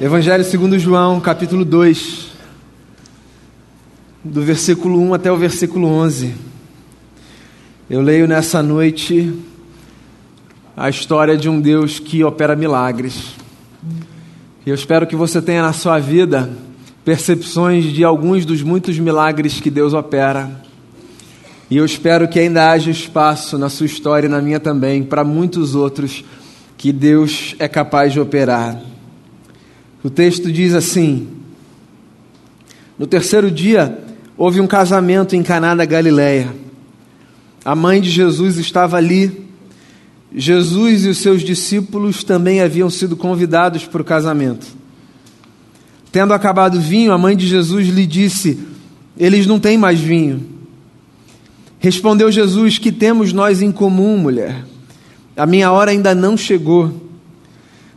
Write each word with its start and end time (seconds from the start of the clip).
Evangelho 0.00 0.44
segundo 0.44 0.78
João, 0.78 1.18
capítulo 1.18 1.64
2, 1.64 2.28
do 4.22 4.42
versículo 4.42 4.96
1 5.00 5.14
até 5.14 5.32
o 5.32 5.36
versículo 5.36 5.88
11. 5.88 6.36
Eu 7.90 8.00
leio 8.00 8.28
nessa 8.28 8.62
noite 8.62 9.34
a 10.76 10.88
história 10.88 11.36
de 11.36 11.48
um 11.48 11.60
Deus 11.60 11.98
que 11.98 12.22
opera 12.22 12.54
milagres. 12.54 13.34
E 14.64 14.70
eu 14.70 14.74
espero 14.76 15.04
que 15.04 15.16
você 15.16 15.42
tenha 15.42 15.62
na 15.62 15.72
sua 15.72 15.98
vida 15.98 16.48
percepções 17.04 17.86
de 17.86 18.04
alguns 18.04 18.46
dos 18.46 18.62
muitos 18.62 18.96
milagres 19.00 19.60
que 19.60 19.68
Deus 19.68 19.94
opera. 19.94 20.62
E 21.68 21.76
eu 21.76 21.84
espero 21.84 22.28
que 22.28 22.38
ainda 22.38 22.70
haja 22.70 22.88
espaço 22.88 23.58
na 23.58 23.68
sua 23.68 23.86
história 23.86 24.28
e 24.28 24.30
na 24.30 24.40
minha 24.40 24.60
também 24.60 25.02
para 25.02 25.24
muitos 25.24 25.74
outros 25.74 26.24
que 26.76 26.92
Deus 26.92 27.56
é 27.58 27.66
capaz 27.66 28.12
de 28.12 28.20
operar. 28.20 28.80
O 30.02 30.08
texto 30.08 30.50
diz 30.52 30.74
assim: 30.74 31.28
No 32.98 33.06
terceiro 33.06 33.50
dia 33.50 33.98
houve 34.36 34.60
um 34.60 34.66
casamento 34.66 35.34
em 35.34 35.42
Caná 35.42 35.74
da 35.74 35.84
Galileia. 35.84 36.54
A 37.64 37.74
mãe 37.74 38.00
de 38.00 38.10
Jesus 38.10 38.56
estava 38.58 38.96
ali. 38.96 39.48
Jesus 40.34 41.04
e 41.04 41.08
os 41.08 41.18
seus 41.18 41.42
discípulos 41.42 42.22
também 42.22 42.60
haviam 42.60 42.90
sido 42.90 43.16
convidados 43.16 43.86
para 43.86 44.02
o 44.02 44.04
casamento. 44.04 44.66
Tendo 46.12 46.32
acabado 46.32 46.76
o 46.76 46.80
vinho, 46.80 47.12
a 47.12 47.18
mãe 47.18 47.36
de 47.36 47.46
Jesus 47.46 47.88
lhe 47.88 48.06
disse: 48.06 48.58
Eles 49.16 49.46
não 49.46 49.58
têm 49.58 49.76
mais 49.76 49.98
vinho. 49.98 50.46
Respondeu 51.80 52.30
Jesus: 52.30 52.78
Que 52.78 52.92
temos 52.92 53.32
nós 53.32 53.62
em 53.62 53.72
comum, 53.72 54.16
mulher? 54.16 54.64
A 55.36 55.44
minha 55.44 55.72
hora 55.72 55.90
ainda 55.90 56.14
não 56.14 56.36
chegou. 56.36 57.08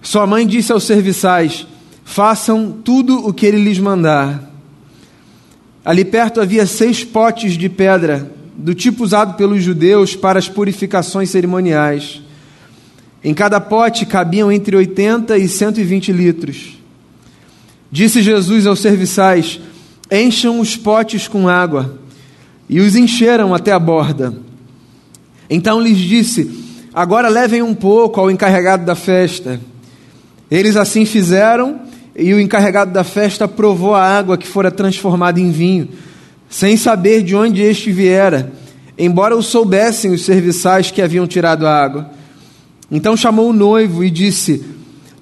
Sua 0.02 0.26
mãe 0.26 0.48
disse 0.48 0.72
aos 0.72 0.84
serviçais: 0.84 1.68
façam 2.12 2.74
tudo 2.84 3.26
o 3.26 3.34
que 3.34 3.46
ele 3.46 3.64
lhes 3.64 3.80
mandar. 3.80 4.52
Ali 5.84 6.04
perto 6.04 6.42
havia 6.42 6.66
seis 6.68 7.06
potes 7.06 7.54
de 7.54 7.70
pedra, 7.70 8.30
do 8.54 8.76
tipo 8.76 9.04
usado 9.04 9.36
pelos 9.36 9.64
judeus 9.64 10.14
para 10.14 10.38
as 10.38 10.50
purificações 10.50 11.30
cerimoniais. 11.30 12.22
Em 13.24 13.34
cada 13.34 13.62
pote 13.62 14.06
cabiam 14.06 14.52
entre 14.52 14.76
80 14.76 15.38
e 15.38 15.48
120 15.48 16.12
litros. 16.12 16.78
Disse 17.90 18.22
Jesus 18.22 18.68
aos 18.68 18.80
serviçais: 18.80 19.62
Encham 20.12 20.60
os 20.60 20.76
potes 20.76 21.30
com 21.30 21.48
água. 21.48 21.98
E 22.68 22.80
os 22.80 22.96
encheram 22.96 23.54
até 23.54 23.72
a 23.72 23.80
borda. 23.80 24.36
Então 25.50 25.80
lhes 25.80 25.98
disse: 25.98 26.52
Agora 26.94 27.30
levem 27.30 27.62
um 27.62 27.74
pouco 27.74 28.20
ao 28.20 28.30
encarregado 28.30 28.86
da 28.86 28.96
festa. 28.96 29.62
Eles 30.50 30.76
assim 30.76 31.06
fizeram 31.06 31.91
e 32.16 32.34
o 32.34 32.40
encarregado 32.40 32.92
da 32.92 33.04
festa 33.04 33.48
provou 33.48 33.96
a 33.96 34.04
água 34.04 34.38
que 34.38 34.48
fora 34.48 34.70
transformada 34.70 35.40
em 35.40 35.52
vinho, 35.52 35.90
sem 36.50 36.76
saber 36.76 37.24
de 37.24 37.36
onde 37.36 37.62
este 37.62 37.92
viera, 37.92 38.52
embora 38.98 39.36
o 39.36 39.42
soubessem 39.42 40.12
os 40.12 40.24
serviçais 40.24 40.92
que 40.92 41.02
haviam 41.02 41.26
tirado 41.26 41.66
a 41.66 41.74
água. 41.74 42.12
Então 42.92 43.16
chamou 43.16 43.50
o 43.50 43.54
noivo 43.54 44.04
e 44.04 44.10
disse: 44.10 44.64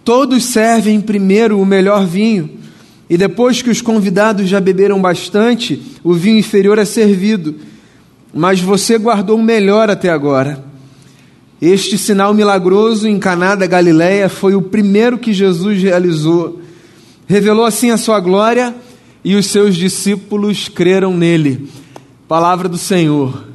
Todos 0.04 0.44
servem 0.46 1.00
primeiro 1.00 1.60
o 1.60 1.66
melhor 1.66 2.06
vinho, 2.06 2.50
e 3.08 3.18
depois 3.18 3.62
que 3.62 3.70
os 3.70 3.82
convidados 3.82 4.48
já 4.50 4.60
beberam 4.60 5.00
bastante, 5.00 5.82
o 6.04 6.14
vinho 6.14 6.40
inferior 6.40 6.80
é 6.80 6.86
servido. 6.86 7.56
Mas 8.34 8.60
você 8.60 8.98
guardou 8.98 9.38
o 9.38 9.44
melhor 9.44 9.90
até 9.90 10.10
agora. 10.10 10.64
Este 11.62 11.98
sinal 11.98 12.34
milagroso 12.34 13.08
em 13.08 13.20
Caná 13.20 13.56
da 13.56 13.66
Galileia 13.66 14.30
foi 14.30 14.56
o 14.56 14.62
primeiro 14.62 15.18
que 15.18 15.34
Jesus 15.34 15.82
realizou 15.82 16.62
revelou 17.30 17.64
assim 17.64 17.92
a 17.92 17.98
sua 17.98 18.20
glória 18.20 18.76
e 19.24 19.36
os 19.36 19.46
seus 19.46 19.76
discípulos 19.76 20.68
creram 20.68 21.16
nele. 21.16 21.70
Palavra 22.28 22.68
do 22.68 22.78
Senhor. 22.78 23.46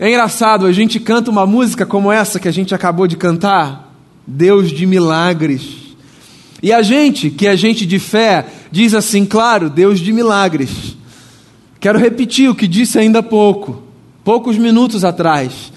É 0.00 0.08
engraçado, 0.08 0.66
a 0.66 0.72
gente 0.72 0.98
canta 0.98 1.30
uma 1.30 1.46
música 1.46 1.86
como 1.86 2.10
essa 2.10 2.40
que 2.40 2.48
a 2.48 2.50
gente 2.50 2.74
acabou 2.74 3.06
de 3.06 3.16
cantar, 3.16 3.94
Deus 4.26 4.72
de 4.72 4.84
milagres. 4.84 5.94
E 6.60 6.72
a 6.72 6.82
gente, 6.82 7.30
que 7.30 7.46
é 7.46 7.56
gente 7.56 7.86
de 7.86 8.00
fé, 8.00 8.44
diz 8.72 8.94
assim, 8.94 9.24
claro, 9.24 9.70
Deus 9.70 10.00
de 10.00 10.12
milagres. 10.12 10.96
Quero 11.78 12.00
repetir 12.00 12.50
o 12.50 12.54
que 12.54 12.66
disse 12.66 12.98
ainda 12.98 13.20
há 13.20 13.22
pouco, 13.22 13.80
poucos 14.24 14.58
minutos 14.58 15.04
atrás. 15.04 15.72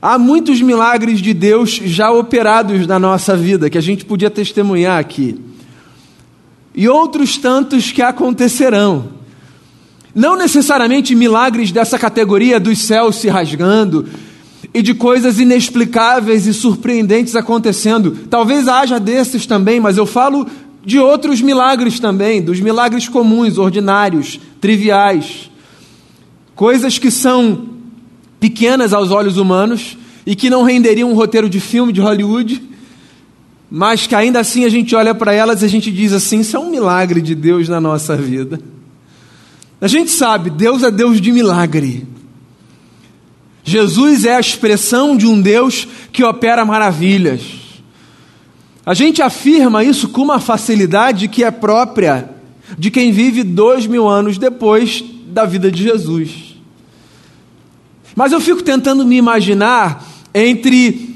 Há 0.00 0.18
muitos 0.18 0.62
milagres 0.62 1.20
de 1.20 1.34
Deus 1.34 1.72
já 1.84 2.10
operados 2.10 2.86
na 2.86 2.98
nossa 2.98 3.36
vida 3.36 3.68
que 3.68 3.76
a 3.76 3.82
gente 3.82 4.06
podia 4.06 4.30
testemunhar 4.30 4.98
aqui 4.98 5.52
e 6.74 6.88
outros 6.88 7.38
tantos 7.38 7.92
que 7.92 8.02
acontecerão. 8.02 9.08
Não 10.14 10.36
necessariamente 10.36 11.14
milagres 11.14 11.72
dessa 11.72 11.98
categoria 11.98 12.58
dos 12.58 12.78
céus 12.80 13.16
se 13.16 13.28
rasgando 13.28 14.06
e 14.72 14.82
de 14.82 14.94
coisas 14.94 15.38
inexplicáveis 15.38 16.46
e 16.46 16.54
surpreendentes 16.54 17.36
acontecendo. 17.36 18.26
Talvez 18.28 18.66
haja 18.66 18.98
desses 18.98 19.46
também, 19.46 19.78
mas 19.78 19.96
eu 19.96 20.06
falo 20.06 20.46
de 20.84 20.98
outros 20.98 21.40
milagres 21.40 21.98
também, 21.98 22.42
dos 22.42 22.60
milagres 22.60 23.08
comuns, 23.08 23.56
ordinários, 23.56 24.40
triviais. 24.60 25.50
Coisas 26.54 26.98
que 26.98 27.10
são 27.10 27.68
pequenas 28.38 28.92
aos 28.92 29.10
olhos 29.10 29.36
humanos 29.36 29.96
e 30.26 30.36
que 30.36 30.50
não 30.50 30.62
renderiam 30.62 31.10
um 31.10 31.14
roteiro 31.14 31.48
de 31.48 31.60
filme 31.60 31.92
de 31.92 32.00
Hollywood 32.00 32.73
mas 33.76 34.06
que 34.06 34.14
ainda 34.14 34.38
assim 34.38 34.64
a 34.64 34.68
gente 34.68 34.94
olha 34.94 35.12
para 35.12 35.34
elas 35.34 35.60
e 35.60 35.64
a 35.64 35.68
gente 35.68 35.90
diz 35.90 36.12
assim: 36.12 36.38
isso 36.38 36.56
é 36.56 36.60
um 36.60 36.70
milagre 36.70 37.20
de 37.20 37.34
Deus 37.34 37.68
na 37.68 37.80
nossa 37.80 38.16
vida. 38.16 38.60
A 39.80 39.88
gente 39.88 40.12
sabe, 40.12 40.48
Deus 40.48 40.84
é 40.84 40.92
Deus 40.92 41.20
de 41.20 41.32
milagre. 41.32 42.06
Jesus 43.64 44.24
é 44.24 44.36
a 44.36 44.40
expressão 44.40 45.16
de 45.16 45.26
um 45.26 45.40
Deus 45.40 45.88
que 46.12 46.22
opera 46.22 46.64
maravilhas. 46.64 47.40
A 48.86 48.94
gente 48.94 49.20
afirma 49.20 49.82
isso 49.82 50.08
com 50.08 50.22
uma 50.22 50.38
facilidade 50.38 51.26
que 51.26 51.42
é 51.42 51.50
própria 51.50 52.30
de 52.78 52.92
quem 52.92 53.10
vive 53.10 53.42
dois 53.42 53.88
mil 53.88 54.06
anos 54.06 54.38
depois 54.38 55.02
da 55.26 55.44
vida 55.44 55.68
de 55.68 55.82
Jesus. 55.82 56.54
Mas 58.14 58.30
eu 58.30 58.40
fico 58.40 58.62
tentando 58.62 59.04
me 59.04 59.16
imaginar 59.16 60.06
entre 60.32 61.13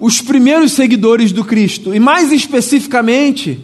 os 0.00 0.22
primeiros 0.22 0.72
seguidores 0.72 1.30
do 1.30 1.44
Cristo. 1.44 1.94
E 1.94 2.00
mais 2.00 2.32
especificamente, 2.32 3.60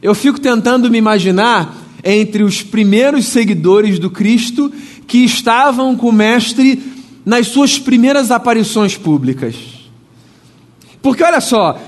eu 0.00 0.14
fico 0.14 0.40
tentando 0.40 0.90
me 0.90 0.96
imaginar 0.96 1.76
entre 2.02 2.42
os 2.42 2.62
primeiros 2.62 3.26
seguidores 3.26 3.98
do 3.98 4.10
Cristo 4.10 4.72
que 5.06 5.18
estavam 5.18 5.94
com 5.94 6.08
o 6.08 6.12
Mestre 6.12 6.82
nas 7.24 7.48
suas 7.48 7.78
primeiras 7.78 8.30
aparições 8.30 8.96
públicas. 8.96 9.54
Porque 11.02 11.22
olha 11.22 11.40
só, 11.40 11.78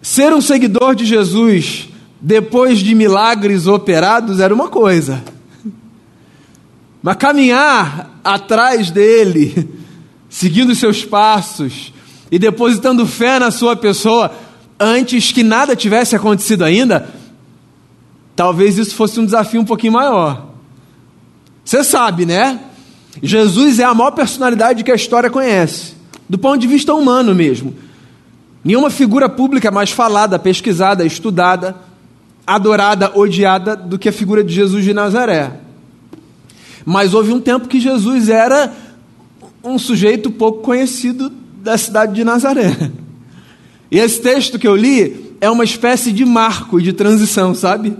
ser 0.00 0.32
um 0.32 0.40
seguidor 0.40 0.94
de 0.94 1.04
Jesus 1.04 1.88
depois 2.20 2.78
de 2.78 2.94
milagres 2.94 3.66
operados 3.66 4.40
era 4.40 4.54
uma 4.54 4.68
coisa, 4.68 5.22
mas 7.02 7.16
caminhar 7.16 8.18
atrás 8.24 8.90
dele, 8.90 9.68
seguindo 10.30 10.74
seus 10.74 11.04
passos, 11.04 11.92
e 12.30 12.38
depositando 12.38 13.06
fé 13.06 13.38
na 13.38 13.50
sua 13.50 13.76
pessoa 13.76 14.32
antes 14.78 15.32
que 15.32 15.42
nada 15.42 15.76
tivesse 15.76 16.14
acontecido 16.14 16.64
ainda, 16.64 17.08
talvez 18.34 18.78
isso 18.78 18.94
fosse 18.94 19.18
um 19.18 19.24
desafio 19.24 19.60
um 19.60 19.64
pouquinho 19.64 19.92
maior. 19.92 20.46
Você 21.64 21.82
sabe, 21.82 22.26
né? 22.26 22.60
Jesus 23.22 23.78
é 23.78 23.84
a 23.84 23.94
maior 23.94 24.10
personalidade 24.10 24.84
que 24.84 24.92
a 24.92 24.94
história 24.94 25.30
conhece, 25.30 25.94
do 26.28 26.36
ponto 26.36 26.58
de 26.58 26.66
vista 26.66 26.94
humano 26.94 27.34
mesmo. 27.34 27.74
Nenhuma 28.62 28.90
figura 28.90 29.28
pública 29.28 29.70
mais 29.70 29.90
falada, 29.90 30.38
pesquisada, 30.38 31.04
estudada, 31.04 31.76
adorada, 32.46 33.12
odiada 33.16 33.74
do 33.74 33.98
que 33.98 34.08
a 34.08 34.12
figura 34.12 34.44
de 34.44 34.52
Jesus 34.52 34.84
de 34.84 34.92
Nazaré. 34.92 35.52
Mas 36.84 37.14
houve 37.14 37.32
um 37.32 37.40
tempo 37.40 37.68
que 37.68 37.80
Jesus 37.80 38.28
era 38.28 38.72
um 39.62 39.78
sujeito 39.78 40.30
pouco 40.30 40.62
conhecido 40.62 41.32
da 41.66 41.76
cidade 41.76 42.14
de 42.14 42.22
Nazaré. 42.22 42.92
E 43.90 43.98
esse 43.98 44.20
texto 44.22 44.56
que 44.56 44.68
eu 44.68 44.76
li 44.76 45.34
é 45.40 45.50
uma 45.50 45.64
espécie 45.64 46.12
de 46.12 46.24
marco 46.24 46.80
de 46.80 46.92
transição, 46.92 47.54
sabe? 47.56 47.96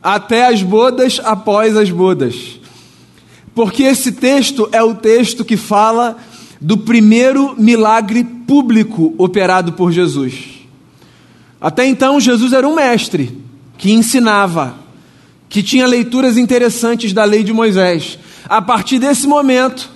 Até 0.00 0.46
as 0.46 0.62
bodas, 0.62 1.20
após 1.24 1.76
as 1.76 1.90
bodas. 1.90 2.60
Porque 3.52 3.82
esse 3.82 4.12
texto 4.12 4.68
é 4.70 4.80
o 4.80 4.94
texto 4.94 5.44
que 5.44 5.56
fala 5.56 6.16
do 6.60 6.78
primeiro 6.78 7.56
milagre 7.58 8.22
público 8.22 9.12
operado 9.18 9.72
por 9.72 9.90
Jesus. 9.90 10.60
Até 11.60 11.86
então, 11.86 12.20
Jesus 12.20 12.52
era 12.52 12.66
um 12.66 12.76
mestre 12.76 13.36
que 13.76 13.90
ensinava, 13.90 14.76
que 15.48 15.64
tinha 15.64 15.86
leituras 15.86 16.38
interessantes 16.38 17.12
da 17.12 17.24
lei 17.24 17.42
de 17.42 17.52
Moisés. 17.52 18.18
A 18.48 18.62
partir 18.62 19.00
desse 19.00 19.26
momento, 19.26 19.90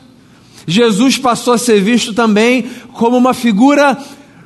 Jesus 0.67 1.19
passou 1.19 1.55
a 1.55 1.59
ser 1.59 1.81
visto 1.81 2.15
também 2.15 2.65
como 2.93 3.17
uma 3.17 3.35
figura 3.35 3.99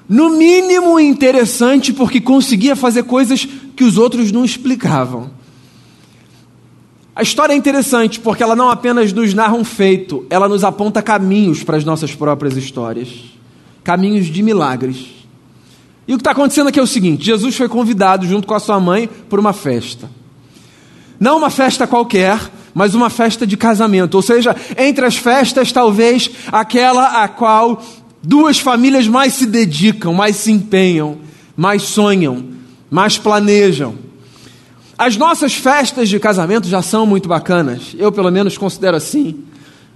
no 0.09 0.31
mínimo 0.31 0.99
interessante, 0.99 1.93
porque 1.93 2.21
conseguia 2.21 2.75
fazer 2.75 3.05
coisas 3.05 3.47
que 3.77 3.85
os 3.85 3.99
outros 3.99 4.33
não 4.33 4.45
explicavam. 4.45 5.31
A 7.15 7.23
história 7.23 7.53
é 7.53 7.57
interessante 7.57 8.21
porque 8.21 8.43
ela 8.43 8.55
não 8.55 8.71
apenas 8.71 9.13
nos 9.13 9.35
narra 9.35 9.55
um 9.55 9.65
feito, 9.65 10.25
ela 10.31 10.49
nos 10.49 10.65
aponta 10.65 11.03
caminhos 11.03 11.63
para 11.63 11.77
as 11.77 11.85
nossas 11.85 12.15
próprias 12.15 12.57
histórias 12.57 13.39
caminhos 13.89 14.27
de 14.27 14.43
milagres. 14.43 15.07
E 16.07 16.13
o 16.13 16.19
que 16.19 16.21
está 16.21 16.33
acontecendo 16.33 16.69
aqui 16.69 16.79
é 16.79 16.83
o 16.83 16.87
seguinte: 16.87 17.25
Jesus 17.25 17.57
foi 17.57 17.71
convidado, 17.71 18.27
junto 18.27 18.47
com 18.47 18.53
a 18.53 18.61
sua 18.61 18.79
mãe, 18.79 19.09
por 19.31 19.39
uma 19.39 19.55
festa. 19.55 20.11
Não 21.19 21.39
uma 21.39 21.49
festa 21.49 21.87
qualquer, 21.87 22.39
mas 22.79 22.95
uma 22.95 23.11
festa 23.11 23.45
de 23.45 23.57
casamento. 23.57 24.15
Ou 24.15 24.23
seja, 24.23 24.55
entre 24.77 25.05
as 25.05 25.17
festas, 25.17 25.73
talvez 25.73 26.31
aquela 26.53 27.25
a 27.25 27.27
qual 27.27 27.83
duas 28.23 28.61
famílias 28.61 29.09
mais 29.09 29.33
se 29.35 29.47
dedicam, 29.47 30.15
mais 30.15 30.37
se 30.37 30.53
empenham, 30.53 31.19
mais 31.57 31.83
sonham, 31.83 32.45
mais 32.89 33.19
planejam. 33.19 33.97
As 34.97 35.17
nossas 35.17 35.55
festas 35.55 36.09
de 36.09 36.21
casamento 36.21 36.69
já 36.69 36.81
são 36.81 37.05
muito 37.05 37.29
bacanas, 37.29 37.97
eu 37.99 38.13
pelo 38.13 38.31
menos 38.31 38.57
considero 38.57 38.97
assim. 38.97 39.43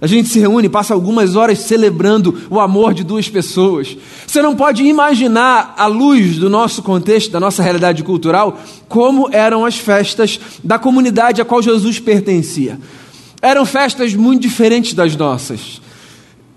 A 0.03 0.05
gente 0.05 0.27
se 0.27 0.37
reúne, 0.37 0.67
passa 0.67 0.93
algumas 0.93 1.37
horas 1.37 1.59
celebrando 1.59 2.37
o 2.49 2.59
amor 2.59 2.93
de 2.93 3.05
duas 3.05 3.29
pessoas. 3.29 3.95
Você 4.27 4.41
não 4.41 4.53
pode 4.53 4.83
imaginar, 4.83 5.75
à 5.77 5.85
luz 5.85 6.37
do 6.37 6.49
nosso 6.49 6.83
contexto, 6.83 7.31
da 7.31 7.39
nossa 7.39 7.63
realidade 7.63 8.03
cultural, 8.03 8.59
como 8.89 9.29
eram 9.31 9.63
as 9.63 9.77
festas 9.77 10.37
da 10.61 10.77
comunidade 10.77 11.41
a 11.41 11.45
qual 11.45 11.61
Jesus 11.61 12.01
pertencia. 12.01 12.77
Eram 13.41 13.65
festas 13.65 14.13
muito 14.13 14.41
diferentes 14.41 14.93
das 14.93 15.15
nossas. 15.15 15.81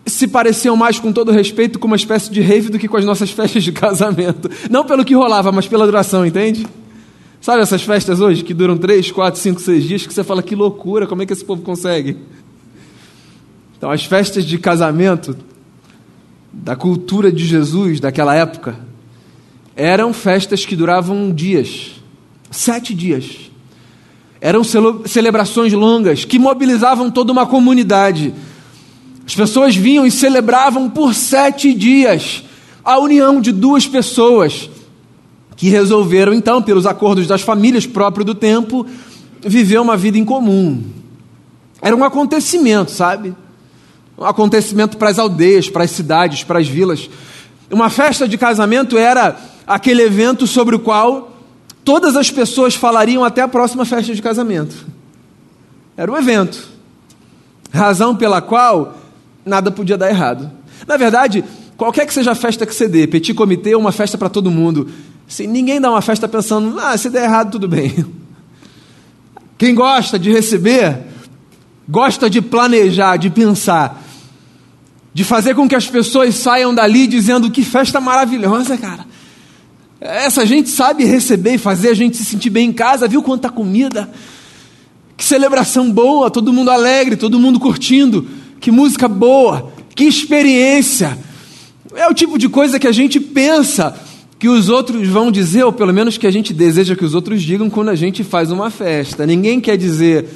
Se 0.04 0.26
pareciam 0.26 0.75
mais, 0.75 0.98
com 0.98 1.12
todo 1.12 1.31
respeito, 1.31 1.78
com 1.78 1.87
uma 1.87 1.94
espécie 1.94 2.28
de 2.32 2.40
rave 2.40 2.69
do 2.69 2.81
que 2.81 2.88
com 2.88 2.96
as 2.96 3.04
nossas 3.04 3.31
festas 3.31 3.62
de 3.62 3.70
casamento. 3.70 4.50
Não 4.69 4.84
pelo 4.84 5.04
que 5.04 5.14
rolava, 5.14 5.52
mas 5.52 5.69
pela 5.69 5.87
duração, 5.87 6.26
entende? 6.26 6.66
Sabe 7.40 7.62
essas 7.62 7.84
festas 7.84 8.20
hoje 8.20 8.43
que 8.43 8.52
duram 8.52 8.76
três, 8.76 9.12
quatro, 9.12 9.38
cinco, 9.40 9.60
seis 9.60 9.84
dias 9.84 10.04
que 10.04 10.12
você 10.12 10.25
fala 10.25 10.43
que 10.43 10.56
loucura, 10.56 11.06
como 11.06 11.22
é 11.22 11.26
que 11.26 11.32
esse 11.32 11.44
povo 11.44 11.62
consegue? 11.62 12.16
Então, 13.76 13.90
as 13.90 14.05
festas 14.05 14.44
de 14.44 14.58
casamento 14.58 15.37
da 16.52 16.75
cultura 16.75 17.31
de 17.31 17.44
Jesus 17.44 18.00
daquela 18.00 18.34
época 18.34 18.76
eram 19.75 20.12
festas 20.14 20.64
que 20.64 20.75
duravam 20.75 21.31
dias, 21.31 21.93
sete 22.50 22.94
dias. 22.94 23.50
Eram 24.40 24.62
celebrações 25.05 25.73
longas 25.73 26.25
que 26.25 26.38
mobilizavam 26.38 27.11
toda 27.11 27.32
uma 27.32 27.46
comunidade. 27.46 28.32
As 29.26 29.34
pessoas 29.34 29.76
vinham 29.76 30.06
e 30.06 30.11
celebravam 30.11 30.88
por 30.88 31.14
sete 31.14 31.75
dias 31.75 32.44
a 32.82 32.99
união 32.99 33.40
de 33.40 33.52
duas 33.52 33.87
pessoas 33.87 34.70
que 35.56 35.69
resolveram, 35.69 36.32
então, 36.32 36.62
pelos 36.62 36.87
acordos 36.87 37.26
das 37.26 37.43
famílias 37.43 37.87
próprio 37.87 38.25
do 38.25 38.34
tempo, 38.34 38.87
viver 39.43 39.81
uma 39.81 39.96
vida 39.96 40.17
em 40.17 40.25
comum. 40.25 40.82
Era 41.82 41.96
um 41.96 42.05
acontecimento, 42.05 42.90
sabe? 42.90 43.34
Um 44.19 44.25
acontecimento 44.25 44.97
para 44.97 45.11
as 45.11 45.19
aldeias, 45.19 45.69
para 45.69 45.85
as 45.85 45.91
cidades, 45.91 46.43
para 46.43 46.59
as 46.59 46.69
vilas. 46.69 47.11
Uma 47.71 47.91
festa 47.91 48.27
de 48.27 48.39
casamento 48.39 48.97
era 48.97 49.37
aquele 49.67 50.03
evento 50.03 50.47
sobre 50.47 50.75
o 50.75 50.79
qual 50.79 51.37
todas 51.85 52.17
as 52.17 52.31
pessoas 52.31 52.75
falariam 52.75 53.25
até 53.25 53.43
a 53.43 53.49
próxima 53.49 53.85
festa 53.85 54.15
de 54.15 54.23
casamento. 54.23 54.87
Era 55.97 56.11
o 56.11 56.17
evento. 56.17 56.69
Razão 57.73 58.17
pela 58.17 58.41
qual 58.41 58.97
nada 59.45 59.71
podia 59.71 59.99
dar 59.99 60.09
errado. 60.09 60.51
Na 60.87 60.97
verdade, 60.97 61.45
qualquer 61.77 62.07
que 62.07 62.15
seja 62.15 62.33
a 62.33 62.35
festa 62.35 62.65
que 62.65 62.75
você 62.75 62.89
dê, 62.89 63.07
petit 63.07 63.35
comitê 63.35 63.73
é 63.73 63.77
uma 63.77 63.93
festa 63.93 64.17
para 64.17 64.29
todo 64.29 64.51
mundo. 64.51 64.89
Se 65.29 65.47
ninguém 65.47 65.81
dá 65.81 65.91
uma 65.91 66.03
festa 66.03 66.29
pensando, 66.29 66.79
ah, 66.79 66.97
se 66.97 67.11
der 67.11 67.25
errado, 67.25 67.53
tudo 67.53 67.69
bem. 67.69 68.07
Quem 69.59 69.75
gosta 69.75 70.19
de 70.19 70.31
receber, 70.31 70.99
gosta 71.89 72.31
de 72.31 72.41
planejar, 72.41 73.17
de 73.17 73.31
pensar 73.31 74.06
de 75.17 75.25
fazer 75.25 75.55
com 75.55 75.67
que 75.67 75.75
as 75.75 75.89
pessoas 75.89 76.35
saiam 76.35 76.75
dali 76.75 77.07
dizendo 77.07 77.51
que 77.51 77.65
festa 77.65 77.99
maravilhosa, 77.99 78.77
cara. 78.77 79.07
Essa 79.99 80.45
gente 80.45 80.69
sabe 80.69 81.07
receber 81.07 81.55
e 81.55 81.59
fazer 81.59 81.89
a 81.89 81.95
gente 81.95 82.19
se 82.19 82.25
sentir 82.27 82.51
bem 82.51 82.69
em 82.69 82.73
casa, 82.73 83.09
viu 83.09 83.23
quanta 83.23 83.49
comida? 83.49 84.11
Que 85.17 85.25
celebração 85.25 85.91
boa, 85.91 86.31
todo 86.31 86.53
mundo 86.53 86.71
alegre, 86.71 87.17
todo 87.17 87.41
mundo 87.41 87.59
curtindo, 87.59 88.29
que 88.61 88.71
música 88.71 89.09
boa, 89.09 89.73
que 89.95 90.05
experiência. 90.05 91.19
É 91.95 92.07
o 92.07 92.13
tipo 92.13 92.39
de 92.39 92.51
coisa 92.51 92.79
que 92.79 92.87
a 92.87 92.93
gente 92.93 93.19
pensa 93.19 93.99
que 94.39 94.51
os 94.51 94.69
outros 94.69 95.09
vão 95.09 95.33
dizer, 95.33 95.65
ou 95.65 95.73
pelo 95.73 95.95
menos 95.95 96.19
que 96.19 96.27
a 96.27 96.31
gente 96.31 96.53
deseja 96.53 96.95
que 96.95 97.07
os 97.07 97.15
outros 97.15 97.41
digam 97.41 97.71
quando 97.71 97.89
a 97.89 97.97
gente 97.97 98.23
faz 98.23 98.51
uma 98.51 98.69
festa. 98.69 99.25
Ninguém 99.25 99.63
quer 99.63 99.79
dizer, 99.79 100.27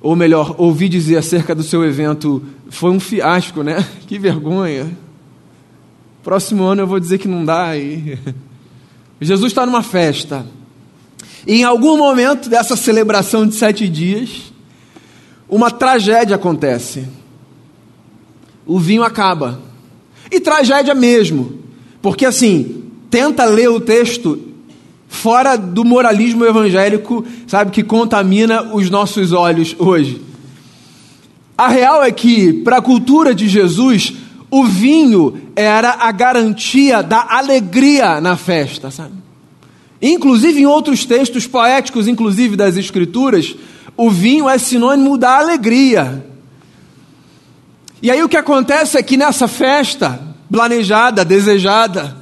ou 0.00 0.14
melhor, 0.14 0.54
ouvir 0.58 0.88
dizer 0.88 1.16
acerca 1.16 1.54
do 1.54 1.62
seu 1.62 1.84
evento, 1.84 2.42
foi 2.68 2.90
um 2.90 3.00
fiasco, 3.00 3.62
né? 3.62 3.84
Que 4.06 4.18
vergonha. 4.18 4.90
Próximo 6.22 6.64
ano 6.64 6.82
eu 6.82 6.86
vou 6.86 7.00
dizer 7.00 7.18
que 7.18 7.28
não 7.28 7.44
dá. 7.44 7.76
E... 7.76 8.18
Jesus 9.20 9.50
está 9.50 9.66
numa 9.66 9.82
festa. 9.82 10.46
E 11.46 11.60
em 11.60 11.64
algum 11.64 11.96
momento 11.96 12.48
dessa 12.48 12.76
celebração 12.76 13.46
de 13.46 13.54
sete 13.54 13.88
dias, 13.88 14.52
uma 15.48 15.70
tragédia 15.70 16.36
acontece. 16.36 17.06
O 18.66 18.78
vinho 18.78 19.02
acaba. 19.02 19.60
E 20.30 20.40
tragédia 20.40 20.94
mesmo. 20.94 21.58
Porque 22.02 22.26
assim, 22.26 22.84
tenta 23.10 23.44
ler 23.46 23.68
o 23.68 23.80
texto 23.80 24.47
fora 25.08 25.56
do 25.56 25.84
moralismo 25.84 26.44
evangélico, 26.44 27.24
sabe, 27.46 27.70
que 27.70 27.82
contamina 27.82 28.74
os 28.74 28.90
nossos 28.90 29.32
olhos 29.32 29.74
hoje. 29.78 30.22
A 31.56 31.68
real 31.68 32.04
é 32.04 32.12
que, 32.12 32.52
para 32.52 32.76
a 32.76 32.82
cultura 32.82 33.34
de 33.34 33.48
Jesus, 33.48 34.12
o 34.50 34.64
vinho 34.64 35.40
era 35.56 35.96
a 35.98 36.12
garantia 36.12 37.02
da 37.02 37.26
alegria 37.30 38.20
na 38.20 38.36
festa, 38.36 38.90
sabe? 38.90 39.14
Inclusive 40.00 40.60
em 40.60 40.66
outros 40.66 41.04
textos 41.04 41.46
poéticos, 41.46 42.06
inclusive 42.06 42.54
das 42.54 42.76
Escrituras, 42.76 43.56
o 43.96 44.10
vinho 44.10 44.48
é 44.48 44.56
sinônimo 44.56 45.18
da 45.18 45.38
alegria. 45.38 46.24
E 48.00 48.10
aí 48.10 48.22
o 48.22 48.28
que 48.28 48.36
acontece 48.36 48.96
é 48.96 49.02
que 49.02 49.16
nessa 49.16 49.48
festa, 49.48 50.22
planejada, 50.50 51.24
desejada, 51.24 52.16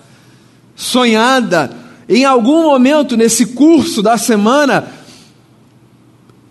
sonhada, 0.74 1.70
em 2.08 2.24
algum 2.24 2.62
momento 2.62 3.16
nesse 3.16 3.46
curso 3.46 4.02
da 4.02 4.16
semana, 4.16 4.88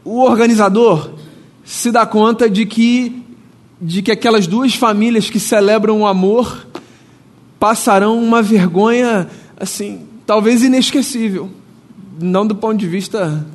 o 0.03 0.19
organizador 0.21 1.11
se 1.63 1.91
dá 1.91 2.05
conta 2.05 2.49
de 2.49 2.65
que, 2.65 3.23
de 3.81 4.01
que 4.01 4.11
aquelas 4.11 4.47
duas 4.47 4.75
famílias 4.75 5.29
que 5.29 5.39
celebram 5.39 6.01
o 6.01 6.07
amor 6.07 6.67
passarão 7.59 8.21
uma 8.21 8.41
vergonha, 8.41 9.27
assim, 9.57 10.01
talvez 10.25 10.61
inesquecível. 10.61 11.49
Não 12.19 12.45
do 12.45 12.55
ponto 12.55 12.77
de 12.77 12.87
vista 12.87 13.45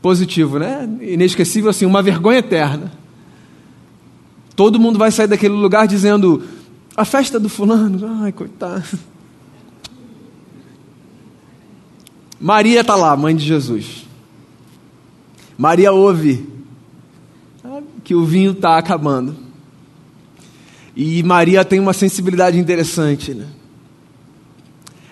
positivo, 0.00 0.58
né? 0.58 0.88
Inesquecível, 1.00 1.70
assim, 1.70 1.86
uma 1.86 2.02
vergonha 2.02 2.38
eterna. 2.38 2.92
Todo 4.56 4.80
mundo 4.80 4.98
vai 4.98 5.10
sair 5.10 5.26
daquele 5.26 5.54
lugar 5.54 5.86
dizendo: 5.86 6.42
a 6.96 7.04
festa 7.04 7.38
do 7.38 7.48
fulano, 7.48 8.22
ai, 8.22 8.32
coitado. 8.32 8.84
Maria 12.40 12.80
está 12.80 12.96
lá, 12.96 13.14
mãe 13.14 13.36
de 13.36 13.44
Jesus. 13.44 14.06
Maria 15.58 15.92
ouve 15.92 16.48
que 18.02 18.14
o 18.14 18.24
vinho 18.24 18.52
está 18.52 18.78
acabando. 18.78 19.36
E 20.96 21.22
Maria 21.22 21.64
tem 21.66 21.78
uma 21.78 21.92
sensibilidade 21.92 22.58
interessante. 22.58 23.34
Né? 23.34 23.46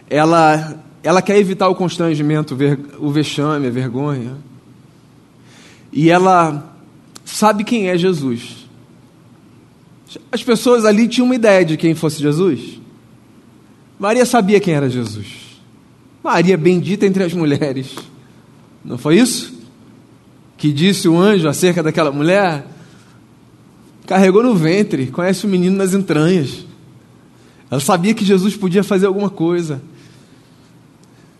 Ela, 0.08 0.82
ela 1.02 1.20
quer 1.20 1.37
evitar 1.37 1.68
o 1.68 1.75
constrangimento, 1.75 2.56
o 2.99 3.11
vexame, 3.11 3.66
a 3.66 3.70
vergonha. 3.70 4.37
E 5.92 6.11
ela 6.11 6.75
sabe 7.25 7.62
quem 7.62 7.88
é 7.88 7.99
Jesus. 7.99 8.66
As 10.32 10.42
pessoas 10.42 10.87
ali 10.87 11.06
tinham 11.06 11.26
uma 11.26 11.35
ideia 11.35 11.62
de 11.62 11.76
quem 11.76 11.94
fosse 11.94 12.20
Jesus. 12.20 12.80
Maria 13.99 14.25
sabia 14.25 14.61
quem 14.61 14.73
era 14.73 14.88
Jesus. 14.88 15.47
Maria 16.28 16.58
bendita 16.58 17.06
entre 17.06 17.25
as 17.25 17.32
mulheres. 17.32 17.97
Não 18.85 18.99
foi 18.99 19.16
isso? 19.16 19.50
Que 20.58 20.70
disse 20.70 21.08
o 21.08 21.18
anjo 21.18 21.49
acerca 21.49 21.82
daquela 21.82 22.12
mulher? 22.12 22.66
Carregou 24.06 24.42
no 24.42 24.54
ventre, 24.54 25.06
conhece 25.06 25.47
o 25.47 25.49
menino 25.49 25.78
nas 25.78 25.94
entranhas. 25.94 26.66
Ela 27.70 27.80
sabia 27.80 28.12
que 28.12 28.26
Jesus 28.26 28.54
podia 28.54 28.85
fazer 28.85 29.06
alguma 29.06 29.30
coisa. 29.30 29.80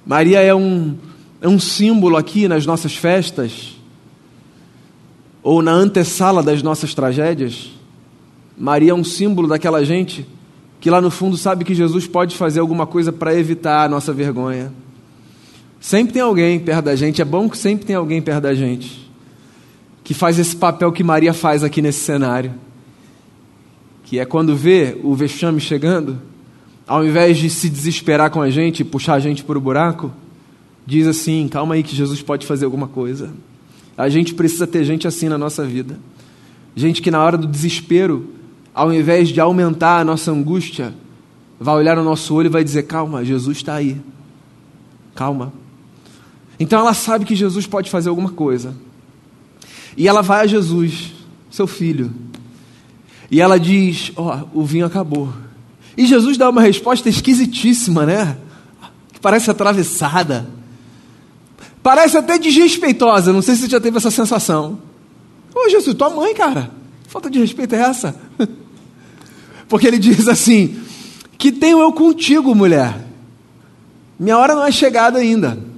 Maria 0.07 0.41
é 0.41 0.55
um, 0.55 0.97
é 1.43 1.49
um 1.49 1.61
símbolo 1.61 2.17
aqui 2.17 2.49
nas 2.49 2.65
nossas 2.65 2.97
festas, 2.97 3.77
ou 5.43 5.61
na 5.61 5.73
antessala 5.73 6.43
das 6.43 6.63
nossas 6.63 6.95
tragédias. 6.95 7.73
Maria 8.57 8.93
é 8.93 8.95
um 8.95 9.05
símbolo 9.05 9.49
daquela 9.49 9.85
gente 9.85 10.27
que 10.81 10.91
lá 10.91 11.01
no 11.01 11.11
fundo 11.11 11.37
sabe 11.37 11.65
que 11.65 11.75
Jesus 11.75 12.07
pode 12.07 12.37
fazer 12.37 12.61
alguma 12.61 12.87
coisa 12.87 13.13
para 13.13 13.35
evitar 13.35 13.85
a 13.85 13.89
nossa 13.89 14.13
vergonha. 14.13 14.73
Sempre 15.81 16.13
tem 16.13 16.23
alguém 16.23 16.59
perto 16.59 16.85
da 16.87 16.97
gente, 16.97 17.23
é 17.23 17.25
bom 17.25 17.49
que 17.49 17.57
sempre 17.57 17.87
tem 17.87 17.97
alguém 17.97 18.21
perto 18.21 18.43
da 18.43 18.55
gente, 18.55 19.11
que 20.03 20.15
faz 20.15 20.39
esse 20.39 20.57
papel 20.57 20.91
que 20.93 21.05
Maria 21.05 21.33
faz 21.33 21.63
aqui 21.63 21.81
nesse 21.81 22.01
cenário. 22.01 22.53
Que 24.05 24.19
é 24.19 24.25
quando 24.25 24.57
vê 24.57 24.97
o 25.03 25.15
vexame 25.15 25.61
chegando, 25.61 26.19
ao 26.87 27.05
invés 27.05 27.37
de 27.37 27.51
se 27.51 27.69
desesperar 27.69 28.31
com 28.31 28.41
a 28.41 28.49
gente 28.49 28.83
puxar 28.83 29.15
a 29.15 29.21
gente 29.21 29.45
para 29.45 29.59
o 29.59 29.61
buraco, 29.61 30.11
diz 30.87 31.07
assim: 31.07 31.47
calma 31.49 31.75
aí 31.75 31.83
que 31.83 31.95
Jesus 31.95 32.23
pode 32.23 32.47
fazer 32.47 32.65
alguma 32.65 32.89
coisa. 32.89 33.31
A 33.97 34.09
gente 34.09 34.35
precisa 34.35 34.67
ter 34.67 34.85
gente 34.85 35.07
assim 35.07 35.29
na 35.29 35.37
nossa 35.37 35.65
vida. 35.65 35.99
Gente 36.75 37.03
que 37.03 37.11
na 37.11 37.23
hora 37.23 37.37
do 37.37 37.47
desespero, 37.47 38.33
ao 38.79 38.93
invés 38.93 39.31
de 39.31 39.41
aumentar 39.41 39.99
a 39.99 40.05
nossa 40.05 40.31
angústia, 40.31 40.95
vai 41.59 41.75
olhar 41.75 41.97
no 41.97 42.05
nosso 42.05 42.33
olho 42.33 42.47
e 42.47 42.49
vai 42.49 42.63
dizer: 42.63 42.85
calma, 42.85 43.25
Jesus 43.25 43.57
está 43.57 43.75
aí. 43.75 44.01
Calma. 45.17 45.53
Então 46.61 46.79
ela 46.79 46.95
sabe 46.95 47.25
que 47.25 47.35
Jesus 47.35 47.67
pode 47.67 47.91
fazer 47.91 48.09
alguma 48.09 48.31
coisa. 48.31 48.77
E 49.97 50.07
ela 50.07 50.23
vai 50.23 50.43
a 50.43 50.47
Jesus, 50.47 51.13
seu 51.51 51.67
filho. 51.67 52.13
E 53.29 53.41
ela 53.41 53.59
diz: 53.59 54.13
Ó, 54.15 54.43
oh, 54.55 54.61
o 54.61 54.65
vinho 54.65 54.87
acabou. 54.87 55.33
E 55.97 56.07
Jesus 56.07 56.39
dá 56.39 56.49
uma 56.49 56.63
resposta 56.63 57.09
esquisitíssima, 57.09 58.07
né? 58.07 58.39
Que 59.13 59.19
parece 59.19 59.51
atravessada. 59.51 60.49
Parece 61.83 62.17
até 62.17 62.39
desrespeitosa. 62.39 63.33
Não 63.33 63.43
sei 63.43 63.57
se 63.57 63.63
você 63.63 63.71
já 63.71 63.81
teve 63.81 63.97
essa 63.97 64.13
sensação. 64.13 64.79
Ô 65.53 65.69
Jesus, 65.69 65.97
tua 65.97 66.11
mãe, 66.11 66.33
cara. 66.33 66.71
Falta 67.09 67.29
de 67.29 67.41
respeito 67.41 67.75
é 67.75 67.81
essa? 67.81 68.15
Porque 69.69 69.87
ele 69.87 69.99
diz 69.99 70.29
assim: 70.29 70.77
Que 71.37 71.53
tenho 71.53 71.81
eu 71.81 71.93
contigo, 71.93 72.55
mulher. 72.55 73.07
Minha 74.19 74.39
hora 74.39 74.55
não 74.55 74.65
é 74.65 74.73
chegada 74.73 75.19
ainda 75.19 75.69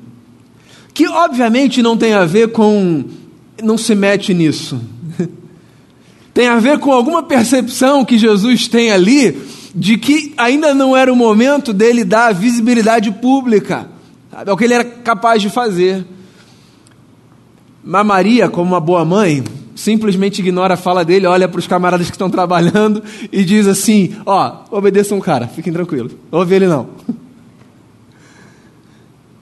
que 1.00 1.08
obviamente 1.08 1.82
não 1.82 1.96
tem 1.96 2.12
a 2.12 2.26
ver 2.26 2.52
com. 2.52 3.04
não 3.62 3.78
se 3.78 3.94
mete 3.94 4.34
nisso. 4.34 4.80
tem 6.34 6.46
a 6.46 6.58
ver 6.58 6.78
com 6.78 6.92
alguma 6.92 7.22
percepção 7.22 8.04
que 8.04 8.18
Jesus 8.18 8.68
tem 8.68 8.90
ali 8.90 9.40
de 9.74 9.96
que 9.96 10.34
ainda 10.36 10.74
não 10.74 10.96
era 10.96 11.10
o 11.10 11.16
momento 11.16 11.72
dele 11.72 12.04
dar 12.04 12.34
visibilidade 12.34 13.10
pública. 13.12 13.88
Sabe? 14.30 14.50
É 14.50 14.52
o 14.52 14.56
que 14.58 14.64
ele 14.64 14.74
era 14.74 14.84
capaz 14.84 15.40
de 15.40 15.48
fazer. 15.48 16.04
Mas 17.82 18.04
Maria, 18.04 18.48
como 18.50 18.72
uma 18.72 18.80
boa 18.80 19.04
mãe, 19.04 19.42
simplesmente 19.74 20.40
ignora 20.40 20.74
a 20.74 20.76
fala 20.76 21.04
dele, 21.04 21.26
olha 21.26 21.48
para 21.48 21.58
os 21.58 21.66
camaradas 21.66 22.06
que 22.08 22.14
estão 22.14 22.30
trabalhando 22.30 23.02
e 23.32 23.44
diz 23.44 23.66
assim: 23.66 24.14
Ó, 24.26 24.64
obedeçam 24.70 25.18
o 25.18 25.22
cara, 25.22 25.46
fiquem 25.48 25.72
tranquilos, 25.72 26.12
ouve 26.30 26.54
ele 26.54 26.66
não. 26.66 26.88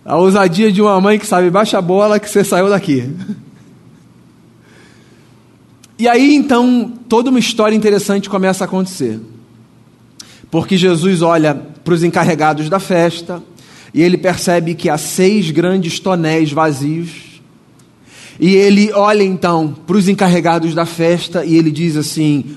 A 0.05 0.17
ousadia 0.17 0.73
de 0.73 0.81
uma 0.81 0.99
mãe 1.03 1.19
que 1.19 1.27
sabe, 1.27 1.51
baixa 1.51 1.77
a 1.77 1.83
bola 1.83 2.19
que 2.19 2.31
você 2.31 2.43
saiu 2.43 2.71
daqui. 2.71 3.15
E 5.99 6.09
aí 6.09 6.35
então 6.35 6.91
toda 7.09 7.29
uma 7.29 7.39
história 7.39 7.77
interessante 7.77 8.31
começa 8.31 8.65
a 8.65 8.67
acontecer. 8.67 9.21
Porque 10.51 10.79
Jesus 10.79 11.21
olha 11.21 11.55
para 11.55 11.93
os 11.93 12.03
encarregados 12.03 12.71
da 12.71 12.81
festa 12.81 13.43
e 13.93 14.03
ele 14.03 14.17
percebe 14.17 14.75
que 14.75 14.89
há 14.89 14.97
seis 14.97 15.51
grandes 15.51 15.99
tonéis 15.99 16.53
vazios. 16.53 17.28
E 18.41 18.55
ele 18.55 18.93
olha 18.93 19.23
então 19.23 19.75
para 19.87 19.97
os 19.97 20.09
encarregados 20.09 20.75
da 20.75 20.87
festa 20.87 21.45
e 21.45 21.57
ele 21.57 21.71
diz 21.71 21.97
assim: 21.97 22.57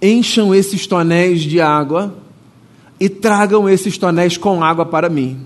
encham 0.00 0.54
esses 0.54 0.86
tonéis 0.86 1.42
de 1.42 1.60
água 1.60 2.16
e 2.98 3.08
tragam 3.08 3.68
esses 3.68 3.98
tonéis 3.98 4.36
com 4.36 4.62
água 4.62 4.86
para 4.86 5.08
mim. 5.08 5.38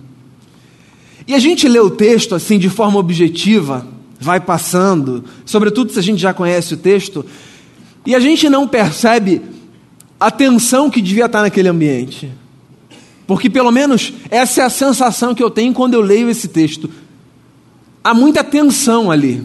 E 1.26 1.34
a 1.34 1.38
gente 1.38 1.66
lê 1.68 1.80
o 1.80 1.90
texto 1.90 2.34
assim 2.34 2.58
de 2.58 2.68
forma 2.68 2.98
objetiva, 2.98 3.86
vai 4.20 4.40
passando, 4.40 5.24
sobretudo 5.44 5.92
se 5.92 5.98
a 5.98 6.02
gente 6.02 6.20
já 6.20 6.34
conhece 6.34 6.74
o 6.74 6.76
texto, 6.76 7.24
e 8.06 8.14
a 8.14 8.20
gente 8.20 8.48
não 8.48 8.68
percebe 8.68 9.40
a 10.20 10.30
tensão 10.30 10.90
que 10.90 11.00
devia 11.00 11.26
estar 11.26 11.42
naquele 11.42 11.68
ambiente. 11.68 12.30
Porque 13.26 13.48
pelo 13.48 13.70
menos 13.70 14.12
essa 14.30 14.62
é 14.62 14.64
a 14.64 14.70
sensação 14.70 15.34
que 15.34 15.42
eu 15.42 15.50
tenho 15.50 15.72
quando 15.72 15.94
eu 15.94 16.00
leio 16.00 16.28
esse 16.28 16.48
texto. 16.48 16.90
Há 18.02 18.12
muita 18.12 18.44
tensão 18.44 19.10
ali. 19.10 19.42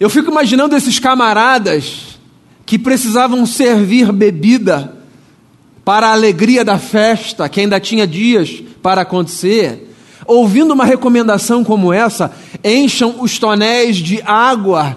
Eu 0.00 0.08
fico 0.08 0.30
imaginando 0.30 0.74
esses 0.74 0.98
camaradas 0.98 2.18
que 2.64 2.78
precisavam 2.78 3.44
servir 3.44 4.10
bebida 4.10 4.96
para 5.84 6.08
a 6.08 6.12
alegria 6.12 6.64
da 6.64 6.78
festa, 6.78 7.48
que 7.48 7.60
ainda 7.60 7.78
tinha 7.78 8.06
dias 8.06 8.62
para 8.82 9.02
acontecer 9.02 9.88
ouvindo 10.26 10.72
uma 10.72 10.84
recomendação 10.84 11.64
como 11.64 11.92
essa, 11.92 12.32
encham 12.62 13.16
os 13.20 13.38
tonéis 13.38 13.96
de 13.96 14.22
água 14.24 14.96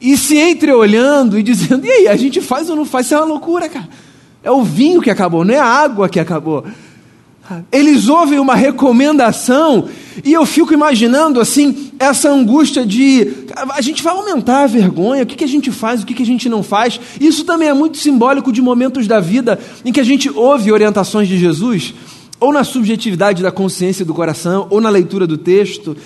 e 0.00 0.16
se 0.16 0.38
entreolhando 0.38 1.38
e 1.38 1.42
dizendo: 1.42 1.84
e 1.84 1.90
aí, 1.90 2.08
a 2.08 2.16
gente 2.16 2.40
faz 2.40 2.70
ou 2.70 2.76
não 2.76 2.84
faz? 2.84 3.06
Isso 3.06 3.14
é 3.14 3.18
uma 3.18 3.26
loucura, 3.26 3.68
cara. 3.68 3.88
É 4.42 4.50
o 4.50 4.62
vinho 4.62 5.02
que 5.02 5.10
acabou, 5.10 5.44
não 5.44 5.54
é 5.54 5.58
a 5.58 5.66
água 5.66 6.08
que 6.08 6.20
acabou. 6.20 6.64
Eles 7.72 8.08
ouvem 8.08 8.38
uma 8.38 8.54
recomendação 8.54 9.88
e 10.24 10.32
eu 10.32 10.44
fico 10.44 10.72
imaginando 10.74 11.40
assim 11.40 11.90
essa 11.98 12.30
angústia 12.30 12.84
de 12.84 13.28
a 13.70 13.80
gente 13.80 14.02
vai 14.02 14.12
aumentar 14.12 14.64
a 14.64 14.66
vergonha, 14.66 15.22
o 15.22 15.26
que, 15.26 15.36
que 15.36 15.44
a 15.44 15.48
gente 15.48 15.70
faz, 15.70 16.02
o 16.02 16.06
que, 16.06 16.14
que 16.14 16.22
a 16.22 16.26
gente 16.26 16.48
não 16.48 16.62
faz. 16.62 17.00
Isso 17.20 17.44
também 17.44 17.68
é 17.68 17.74
muito 17.74 17.98
simbólico 17.98 18.52
de 18.52 18.60
momentos 18.60 19.06
da 19.06 19.20
vida 19.20 19.58
em 19.84 19.92
que 19.92 20.00
a 20.00 20.04
gente 20.04 20.30
ouve 20.30 20.72
orientações 20.72 21.28
de 21.28 21.38
Jesus 21.38 21.94
ou 22.40 22.52
na 22.52 22.64
subjetividade 22.64 23.42
da 23.42 23.50
consciência 23.50 24.04
do 24.04 24.14
coração, 24.14 24.66
ou 24.70 24.80
na 24.80 24.88
leitura 24.88 25.26
do 25.26 25.36
texto, 25.36 25.96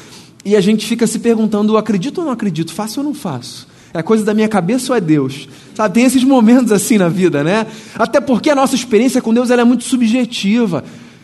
e 0.45 0.57
a 0.57 0.61
gente 0.61 0.87
fica 0.87 1.07
se 1.07 1.19
perguntando: 1.19 1.77
acredito 1.77 2.19
ou 2.19 2.25
não 2.25 2.33
acredito? 2.33 2.73
Faço 2.73 3.01
ou 3.01 3.05
não 3.05 3.15
faço? 3.15 3.69
É 3.95 4.03
coisa 4.03 4.25
da 4.25 4.33
minha 4.33 4.49
cabeça 4.49 4.93
ou 4.93 4.97
é 4.97 5.01
Deus? 5.01 5.49
Sabe, 5.75 5.95
tem 5.95 6.05
esses 6.05 6.25
momentos 6.25 6.73
assim 6.73 6.97
na 6.97 7.09
vida, 7.09 7.45
né? 7.45 7.67
Até 7.95 8.21
porque 8.21 8.49
a 8.49 8.55
nossa 8.55 8.75
experiência 8.75 9.21
com 9.21 9.35
Deus 9.35 9.51
é 9.51 9.65
muito 9.65 9.85
subjetiva. 9.85 10.83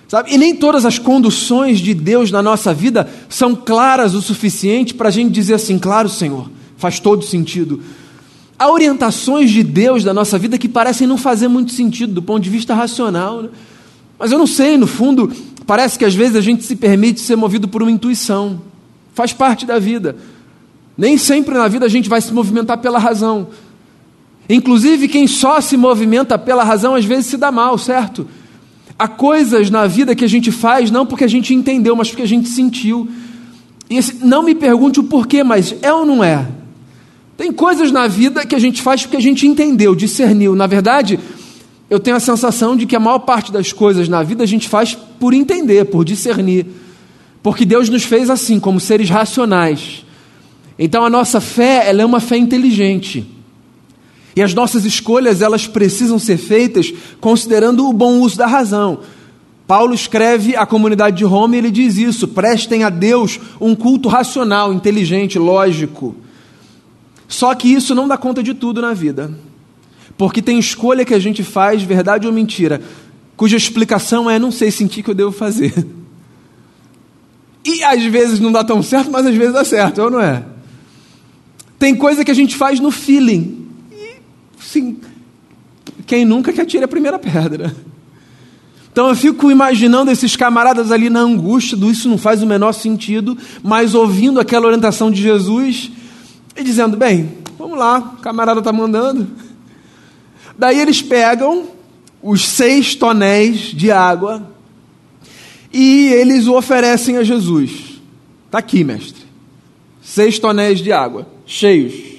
Sabe? 0.09 0.33
E 0.33 0.39
nem 0.39 0.57
todas 0.57 0.87
as 0.87 0.99
conduções 0.99 1.79
de 1.79 1.93
Deus 1.93 2.31
na 2.31 2.43
nossa 2.43 2.73
vida 2.73 3.09
são 3.29 3.55
claras 3.55 4.15
o 4.15 4.23
suficiente 4.23 4.95
para 4.95 5.09
a 5.09 5.13
gente 5.13 5.31
dizer 5.31 5.55
assim, 5.55 5.79
claro, 5.79 6.09
Senhor, 6.09 6.51
faz 6.79 6.99
todo 6.99 7.23
sentido. 7.23 7.83
Há 8.59 8.71
orientações 8.71 9.51
de 9.51 9.63
Deus 9.63 10.03
na 10.05 10.15
nossa 10.15 10.39
vida 10.39 10.57
que 10.57 10.67
parecem 10.67 11.07
não 11.07 11.19
fazer 11.19 11.47
muito 11.47 11.73
sentido 11.73 12.15
do 12.15 12.23
ponto 12.23 12.43
de 12.43 12.49
vista 12.49 12.75
racional. 12.75 13.43
Né? 13.43 13.49
Mas 14.19 14.33
eu 14.33 14.39
não 14.39 14.47
sei, 14.47 14.79
no 14.79 14.87
fundo, 14.87 15.31
parece 15.67 15.99
que 15.99 16.07
às 16.07 16.15
vezes 16.15 16.37
a 16.37 16.41
gente 16.41 16.65
se 16.65 16.75
permite 16.75 17.21
ser 17.21 17.37
movido 17.37 17.69
por 17.69 17.83
uma 17.83 17.91
intuição. 17.91 18.63
Faz 19.15 19.35
parte 19.35 19.67
da 19.67 19.79
vida. 19.79 20.17
Nem 20.97 21.19
sempre 21.19 21.55
na 21.55 21.69
vida 21.69 21.85
a 21.85 21.89
gente 21.89 22.09
vai 22.09 22.23
se 22.23 22.33
movimentar 22.33 22.79
pela 22.79 22.99
razão. 22.99 23.49
Inclusive, 24.49 25.07
quem 25.07 25.27
só 25.27 25.61
se 25.61 25.77
movimenta 25.77 26.39
pela 26.39 26.65
razão 26.65 26.95
às 26.95 27.05
vezes 27.05 27.27
se 27.27 27.37
dá 27.37 27.53
mal, 27.53 27.77
certo? 27.77 28.27
Há 28.99 29.07
coisas 29.07 29.71
na 29.71 29.87
vida 29.87 30.15
que 30.15 30.25
a 30.25 30.29
gente 30.29 30.51
faz 30.51 30.91
não 30.91 31.07
porque 31.07 31.23
a 31.25 31.29
gente 31.29 31.55
entendeu, 31.55 31.95
mas 31.95 32.09
porque 32.09 32.23
a 32.23 32.29
gente 32.29 32.49
sentiu. 32.49 33.09
E 33.89 33.97
esse, 33.97 34.25
não 34.25 34.43
me 34.43 34.55
pergunte 34.55 34.99
o 34.99 35.05
porquê, 35.05 35.45
mas 35.45 35.75
é 35.83 35.93
ou 35.93 36.05
não 36.05 36.23
é? 36.23 36.47
Tem 37.37 37.53
coisas 37.53 37.93
na 37.93 38.09
vida 38.09 38.45
que 38.45 38.57
a 38.57 38.59
gente 38.59 38.83
faz 38.83 39.03
porque 39.03 39.17
a 39.17 39.23
gente 39.23 39.47
entendeu, 39.47 39.95
discerniu. 39.95 40.57
Na 40.57 40.67
verdade, 40.67 41.21
eu 41.89 42.01
tenho 42.01 42.17
a 42.17 42.21
sensação 42.21 42.77
de 42.77 42.85
que 42.85 42.97
a 42.97 43.01
maior 43.01 43.21
parte 43.21 43.53
das 43.53 43.73
coisas 43.73 44.09
na 44.09 44.23
vida 44.25 44.43
a 44.43 44.47
gente 44.47 44.69
faz 44.69 44.95
por 44.95 45.33
entender, 45.33 45.85
por 45.85 46.05
discernir. 46.05 46.67
Porque 47.41 47.65
Deus 47.65 47.89
nos 47.89 48.03
fez 48.03 48.29
assim, 48.29 48.59
como 48.59 48.81
seres 48.81 49.09
racionais. 49.09 50.05
Então 50.77 51.05
a 51.05 51.11
nossa 51.11 51.41
fé, 51.41 51.89
ela 51.89 52.03
é 52.03 52.05
uma 52.05 52.19
fé 52.19 52.37
inteligente. 52.37 53.38
E 54.39 54.43
as 54.43 54.55
nossas 54.55 54.85
escolhas, 54.85 55.43
elas 55.43 55.67
precisam 55.67 56.17
ser 56.17 56.37
feitas 56.37 56.95
considerando 57.21 57.89
o 57.89 57.93
bom 57.93 58.21
uso 58.21 58.37
da 58.39 58.47
razão. 58.47 59.01
Paulo 59.67 59.93
escreve 59.93 60.55
à 60.55 60.65
comunidade 60.65 61.17
de 61.17 61.25
Roma 61.25 61.57
e 61.57 61.59
ele 61.59 61.73
diz 61.73 61.97
isso: 61.97 62.29
prestem 62.29 62.85
a 62.85 62.89
Deus 62.89 63.41
um 63.61 63.75
culto 63.75 64.09
racional, 64.09 64.73
inteligente, 64.73 65.41
lógico. 65.41 66.15
Só 67.27 67.53
que 67.53 67.67
isso 67.67 67.97
não 67.97 68.07
dá 68.07 68.17
conta 68.17 68.41
de 68.41 68.55
tudo 68.55 68.81
na 68.81 68.95
vida. 68.95 69.37
Porque 70.17 70.41
tem 70.41 70.57
escolha 70.57 71.05
que 71.05 71.15
a 71.15 71.19
gente 71.19 71.43
faz, 71.43 71.83
verdade 71.83 72.25
ou 72.25 72.33
mentira, 72.33 72.81
cuja 73.37 73.57
explicação 73.57 74.31
é 74.31 74.39
não 74.39 74.53
sei 74.53 74.71
sentir 74.71 75.03
que 75.03 75.11
eu 75.11 75.15
devo 75.17 75.33
fazer. 75.33 75.85
E 77.65 77.83
às 77.83 78.05
vezes 78.05 78.39
não 78.39 78.53
dá 78.53 78.63
tão 78.63 78.85
certo, 78.85 79.11
mas 79.11 79.27
às 79.27 79.35
vezes 79.35 79.53
dá 79.53 79.65
certo, 79.65 80.01
ou 80.01 80.13
não 80.13 80.21
é? 80.21 80.45
Tem 81.77 81.93
coisa 81.93 82.25
que 82.25 82.31
a 82.31 82.35
gente 82.35 82.55
faz 82.55 82.79
no 82.79 82.93
feeling. 82.93 83.68
Sim, 84.61 84.99
quem 86.07 86.25
nunca 86.25 86.53
que 86.53 86.61
atire 86.61 86.85
a 86.85 86.89
primeira 86.89 87.19
pedra. 87.19 87.75
Então 88.91 89.09
eu 89.09 89.15
fico 89.15 89.51
imaginando 89.51 90.11
esses 90.11 90.35
camaradas 90.35 90.91
ali 90.91 91.09
na 91.09 91.21
angústia, 91.21 91.77
do 91.77 91.91
isso 91.91 92.09
não 92.09 92.19
faz 92.19 92.43
o 92.43 92.47
menor 92.47 92.73
sentido, 92.73 93.39
mas 93.63 93.95
ouvindo 93.95 94.41
aquela 94.41 94.67
orientação 94.67 95.11
de 95.11 95.23
Jesus 95.23 95.93
e 96.57 96.65
dizendo: 96.65 96.97
bem, 96.97 97.31
vamos 97.57 97.79
lá, 97.79 97.99
o 97.99 98.21
camarada 98.21 98.59
está 98.59 98.73
mandando. 98.73 99.29
Daí 100.59 100.81
eles 100.81 101.01
pegam 101.01 101.69
os 102.21 102.45
seis 102.45 102.97
tonéis 102.97 103.61
de 103.61 103.93
água 103.93 104.51
e 105.73 106.09
eles 106.09 106.49
o 106.49 106.57
oferecem 106.57 107.19
a 107.19 107.23
Jesus. 107.23 108.01
Está 108.47 108.59
aqui, 108.59 108.83
mestre. 108.83 109.23
Seis 110.03 110.39
tonéis 110.39 110.81
de 110.81 110.91
água, 110.91 111.29
cheios. 111.47 112.18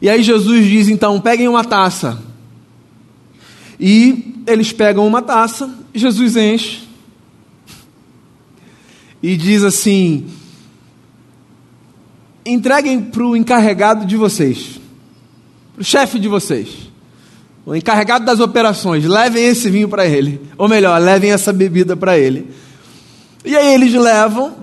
E 0.00 0.08
aí 0.08 0.22
Jesus 0.22 0.66
diz: 0.66 0.88
então, 0.88 1.20
peguem 1.20 1.48
uma 1.48 1.64
taça. 1.64 2.22
E 3.80 4.42
eles 4.46 4.72
pegam 4.72 5.06
uma 5.06 5.22
taça, 5.22 5.70
Jesus 5.94 6.36
enche. 6.36 6.82
E 9.22 9.36
diz 9.36 9.64
assim: 9.64 10.26
entreguem 12.46 13.00
para 13.00 13.24
o 13.24 13.36
encarregado 13.36 14.06
de 14.06 14.16
vocês, 14.16 14.80
para 15.74 15.82
o 15.82 15.84
chefe 15.84 16.18
de 16.18 16.28
vocês, 16.28 16.90
o 17.66 17.74
encarregado 17.74 18.24
das 18.24 18.40
operações, 18.40 19.04
levem 19.04 19.44
esse 19.44 19.68
vinho 19.68 19.88
para 19.88 20.06
ele, 20.06 20.40
ou 20.56 20.68
melhor, 20.68 21.00
levem 21.00 21.30
essa 21.30 21.52
bebida 21.52 21.96
para 21.96 22.18
ele. 22.18 22.50
E 23.44 23.54
aí 23.54 23.74
eles 23.74 23.92
levam, 23.92 24.56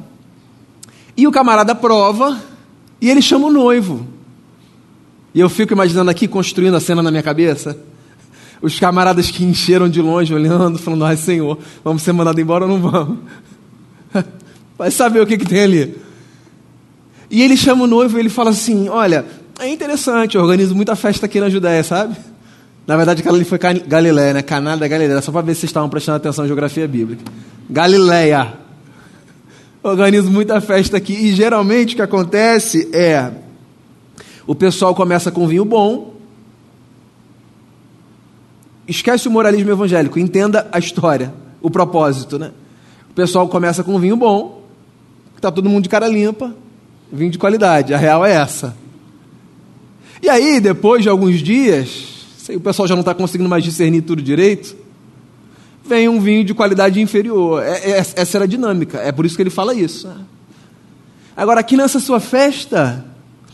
e 1.15 1.27
o 1.27 1.31
camarada 1.31 1.75
prova, 1.75 2.41
e 2.99 3.09
ele 3.09 3.21
chama 3.21 3.47
o 3.47 3.51
noivo. 3.51 4.14
E 5.35 5.39
eu 5.41 5.49
fico 5.49 5.73
imaginando 5.73 6.09
aqui, 6.09 6.29
construindo 6.29 6.75
a 6.75 6.79
cena 6.79 7.03
na 7.03 7.11
minha 7.11 7.21
cabeça. 7.21 7.77
Os 8.61 8.79
camaradas 8.79 9.29
que 9.29 9.43
encheram 9.43 9.89
de 9.89 10.01
longe, 10.01 10.33
olhando, 10.33 10.79
falando: 10.79 11.03
Ai, 11.03 11.17
Senhor, 11.17 11.59
vamos 11.83 12.03
ser 12.03 12.13
mandados 12.13 12.41
embora 12.41 12.63
ou 12.63 12.69
não 12.69 12.89
vamos? 12.89 13.17
Vai 14.79 14.89
saber 14.89 15.19
o 15.19 15.27
que, 15.27 15.37
que 15.37 15.45
tem 15.45 15.59
ali. 15.59 15.97
E 17.29 17.41
ele 17.41 17.57
chama 17.57 17.83
o 17.83 17.87
noivo 17.87 18.17
e 18.17 18.21
ele 18.21 18.29
fala 18.29 18.51
assim: 18.51 18.87
Olha, 18.87 19.25
é 19.59 19.67
interessante, 19.67 20.35
eu 20.35 20.41
organizo 20.41 20.73
muita 20.73 20.95
festa 20.95 21.25
aqui 21.25 21.41
na 21.41 21.49
Judéia, 21.49 21.83
sabe? 21.83 22.15
Na 22.87 22.95
verdade, 22.95 23.19
aquela 23.19 23.35
ali 23.35 23.43
foi 23.43 23.59
Galiléia, 23.85 24.35
né? 24.35 24.41
Caná 24.41 24.77
da 24.77 24.87
Galileia, 24.87 25.21
só 25.21 25.33
para 25.33 25.41
ver 25.41 25.53
se 25.53 25.61
vocês 25.61 25.69
estavam 25.69 25.89
prestando 25.89 26.15
atenção 26.15 26.45
em 26.45 26.47
geografia 26.47 26.87
bíblica. 26.87 27.23
Galileia. 27.69 28.53
Organizo 29.83 30.31
muita 30.31 30.61
festa 30.61 30.95
aqui 30.95 31.13
e 31.13 31.33
geralmente 31.33 31.93
o 31.93 31.95
que 31.97 32.01
acontece 32.01 32.89
é 32.93 33.31
o 34.47 34.53
pessoal 34.53 34.93
começa 34.93 35.31
com 35.31 35.47
vinho 35.47 35.65
bom. 35.65 36.13
Esquece 38.87 39.27
o 39.27 39.31
moralismo 39.31 39.71
evangélico, 39.71 40.19
entenda 40.19 40.67
a 40.71 40.77
história, 40.77 41.33
o 41.61 41.71
propósito, 41.71 42.37
né? 42.37 42.51
O 43.09 43.13
pessoal 43.15 43.47
começa 43.47 43.83
com 43.83 43.99
vinho 43.99 44.15
bom, 44.15 44.61
está 45.35 45.51
todo 45.51 45.69
mundo 45.69 45.83
de 45.83 45.89
cara 45.89 46.07
limpa, 46.07 46.53
vinho 47.11 47.31
de 47.31 47.37
qualidade, 47.39 47.93
a 47.93 47.97
real 47.97 48.23
é 48.23 48.33
essa. 48.33 48.77
E 50.21 50.29
aí, 50.29 50.59
depois 50.59 51.01
de 51.01 51.09
alguns 51.09 51.39
dias, 51.39 52.25
o 52.49 52.59
pessoal 52.59 52.87
já 52.87 52.95
não 52.95 53.01
está 53.01 53.15
conseguindo 53.15 53.49
mais 53.49 53.63
discernir 53.63 54.01
tudo 54.01 54.21
direito, 54.21 54.75
vem 55.83 56.07
um 56.07 56.19
vinho 56.19 56.43
de 56.43 56.53
qualidade 56.53 57.01
inferior. 57.01 57.63
É, 57.63 57.91
é, 57.91 57.97
essa 57.97 58.37
era 58.37 58.45
a 58.45 58.47
dinâmica, 58.47 58.99
é 58.99 59.11
por 59.11 59.25
isso 59.25 59.35
que 59.35 59.41
ele 59.41 59.49
fala 59.49 59.73
isso. 59.73 60.07
Agora, 61.35 61.59
aqui 61.59 61.75
nessa 61.75 61.99
sua 61.99 62.19
festa, 62.19 63.03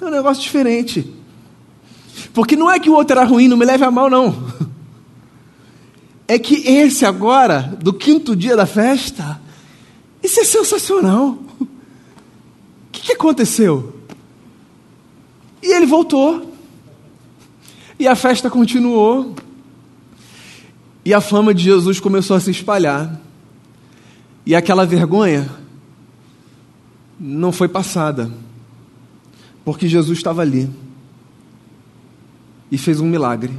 tem 0.02 0.10
um 0.10 0.12
negócio 0.12 0.42
diferente. 0.42 1.14
Porque 2.34 2.56
não 2.56 2.70
é 2.70 2.80
que 2.80 2.90
o 2.90 2.94
outro 2.94 3.18
era 3.18 3.24
ruim, 3.24 3.48
não 3.48 3.56
me 3.56 3.66
leve 3.66 3.86
a 3.86 3.92
mal, 3.92 4.10
não. 4.10 4.36
É 6.28 6.40
que 6.40 6.56
esse 6.66 7.06
agora, 7.06 7.78
do 7.82 7.92
quinto 7.92 8.36
dia 8.38 8.56
da 8.56 8.66
festa, 8.66 9.42
isso 10.24 10.40
é 10.40 10.46
sensacional 10.46 11.38
que, 13.02 13.08
que 13.08 13.14
aconteceu? 13.14 13.96
E 15.62 15.74
ele 15.74 15.86
voltou. 15.86 16.54
E 17.98 18.08
a 18.08 18.16
festa 18.16 18.50
continuou. 18.50 19.36
E 21.04 21.14
a 21.14 21.20
fama 21.20 21.54
de 21.54 21.64
Jesus 21.64 22.00
começou 22.00 22.36
a 22.36 22.40
se 22.40 22.52
espalhar. 22.52 23.20
E 24.46 24.56
aquela 24.56 24.86
vergonha 24.86 25.50
não 27.20 27.52
foi 27.52 27.68
passada. 27.68 28.32
Porque 29.64 29.88
Jesus 29.88 30.18
estava 30.18 30.42
ali. 30.42 30.70
E 32.72 32.78
fez 32.78 33.00
um 33.00 33.08
milagre. 33.08 33.52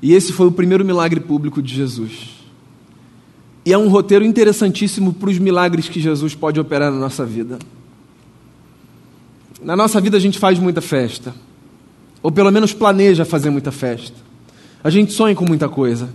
E 0.00 0.14
esse 0.14 0.32
foi 0.32 0.46
o 0.46 0.52
primeiro 0.52 0.84
milagre 0.84 1.20
público 1.20 1.60
de 1.60 1.74
Jesus. 1.74 2.38
E 3.64 3.72
é 3.72 3.78
um 3.78 3.88
roteiro 3.88 4.24
interessantíssimo 4.24 5.12
para 5.12 5.28
os 5.28 5.38
milagres 5.38 5.88
que 5.88 6.00
Jesus 6.00 6.34
pode 6.34 6.58
operar 6.58 6.90
na 6.90 6.98
nossa 6.98 7.24
vida. 7.24 7.58
Na 9.62 9.76
nossa 9.76 10.00
vida 10.00 10.16
a 10.16 10.20
gente 10.20 10.38
faz 10.38 10.58
muita 10.58 10.80
festa, 10.80 11.34
ou 12.22 12.30
pelo 12.30 12.50
menos 12.50 12.72
planeja 12.72 13.24
fazer 13.24 13.50
muita 13.50 13.72
festa. 13.72 14.16
A 14.82 14.88
gente 14.88 15.12
sonha 15.12 15.34
com 15.34 15.44
muita 15.44 15.68
coisa. 15.68 16.08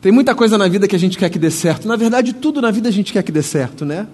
Tem 0.00 0.12
muita 0.12 0.34
coisa 0.34 0.58
na 0.58 0.68
vida 0.68 0.86
que 0.86 0.94
a 0.94 0.98
gente 0.98 1.16
quer 1.16 1.30
que 1.30 1.38
dê 1.38 1.50
certo. 1.50 1.88
Na 1.88 1.96
verdade, 1.96 2.34
tudo 2.34 2.60
na 2.60 2.70
vida 2.70 2.88
a 2.88 2.92
gente 2.92 3.12
quer 3.12 3.22
que 3.22 3.32
dê 3.32 3.42
certo, 3.42 3.84
né? 3.84 4.06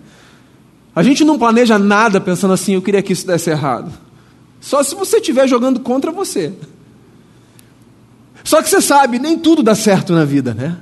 A 0.94 1.02
gente 1.02 1.24
não 1.24 1.38
planeja 1.38 1.78
nada 1.78 2.20
pensando 2.20 2.52
assim, 2.52 2.74
eu 2.74 2.82
queria 2.82 3.02
que 3.02 3.12
isso 3.12 3.26
desse 3.26 3.50
errado. 3.50 3.92
Só 4.60 4.82
se 4.82 4.94
você 4.94 5.16
estiver 5.16 5.48
jogando 5.48 5.80
contra 5.80 6.12
você. 6.12 6.52
Só 8.44 8.62
que 8.62 8.68
você 8.68 8.80
sabe, 8.80 9.18
nem 9.18 9.38
tudo 9.38 9.62
dá 9.62 9.74
certo 9.74 10.12
na 10.12 10.24
vida, 10.24 10.52
né? 10.52 10.78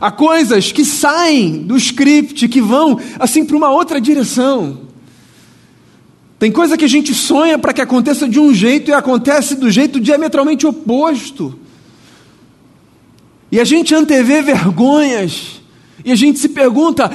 Há 0.00 0.10
coisas 0.10 0.72
que 0.72 0.84
saem 0.84 1.62
do 1.62 1.76
script, 1.76 2.48
que 2.48 2.60
vão 2.60 2.98
assim 3.18 3.44
para 3.44 3.56
uma 3.56 3.70
outra 3.70 4.00
direção. 4.00 4.80
Tem 6.38 6.50
coisa 6.50 6.76
que 6.76 6.84
a 6.84 6.88
gente 6.88 7.14
sonha 7.14 7.58
para 7.58 7.72
que 7.72 7.80
aconteça 7.80 8.28
de 8.28 8.40
um 8.40 8.52
jeito 8.52 8.90
e 8.90 8.94
acontece 8.94 9.54
do 9.54 9.70
jeito 9.70 10.00
diametralmente 10.00 10.66
oposto. 10.66 11.58
E 13.52 13.60
a 13.60 13.64
gente 13.64 13.94
antevê 13.94 14.42
vergonhas. 14.42 15.62
E 16.04 16.10
a 16.10 16.16
gente 16.16 16.40
se 16.40 16.48
pergunta: 16.48 17.10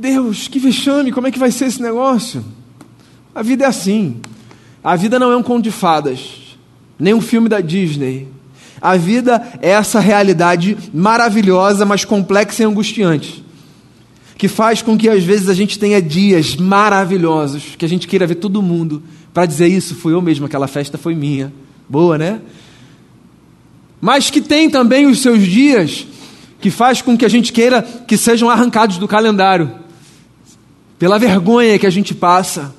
Deus, 0.00 0.48
que 0.48 0.58
vexame, 0.58 1.12
como 1.12 1.26
é 1.26 1.30
que 1.30 1.38
vai 1.38 1.50
ser 1.50 1.66
esse 1.66 1.80
negócio? 1.80 2.44
A 3.34 3.42
vida 3.42 3.64
é 3.64 3.66
assim. 3.66 4.20
A 4.82 4.96
vida 4.96 5.18
não 5.18 5.32
é 5.32 5.36
um 5.36 5.42
conto 5.42 5.64
de 5.64 5.70
fadas, 5.70 6.56
nem 6.98 7.14
um 7.14 7.20
filme 7.20 7.48
da 7.48 7.60
Disney. 7.60 8.28
A 8.80 8.96
vida 8.96 9.42
é 9.62 9.70
essa 9.70 9.98
realidade 10.00 10.76
maravilhosa, 10.92 11.86
mas 11.86 12.04
complexa 12.04 12.62
e 12.62 12.66
angustiante, 12.66 13.42
que 14.36 14.46
faz 14.46 14.82
com 14.82 14.96
que 14.98 15.08
às 15.08 15.24
vezes 15.24 15.48
a 15.48 15.54
gente 15.54 15.78
tenha 15.78 16.02
dias 16.02 16.56
maravilhosos, 16.56 17.76
que 17.78 17.84
a 17.84 17.88
gente 17.88 18.06
queira 18.06 18.26
ver 18.26 18.34
todo 18.34 18.60
mundo 18.60 19.02
para 19.32 19.46
dizer 19.46 19.68
isso, 19.68 19.94
fui 19.94 20.12
eu 20.12 20.20
mesmo, 20.20 20.46
aquela 20.46 20.66
festa 20.66 20.98
foi 20.98 21.14
minha. 21.14 21.52
Boa, 21.88 22.18
né? 22.18 22.40
Mas 24.00 24.28
que 24.28 24.40
tem 24.40 24.68
também 24.68 25.06
os 25.06 25.20
seus 25.22 25.42
dias 25.42 26.06
que 26.60 26.70
faz 26.70 27.00
com 27.00 27.16
que 27.16 27.24
a 27.24 27.28
gente 27.28 27.52
queira 27.52 27.82
que 27.82 28.16
sejam 28.16 28.50
arrancados 28.50 28.98
do 28.98 29.08
calendário, 29.08 29.83
pela 31.04 31.18
vergonha 31.18 31.78
que 31.78 31.86
a 31.86 31.90
gente 31.90 32.14
passa. 32.14 32.74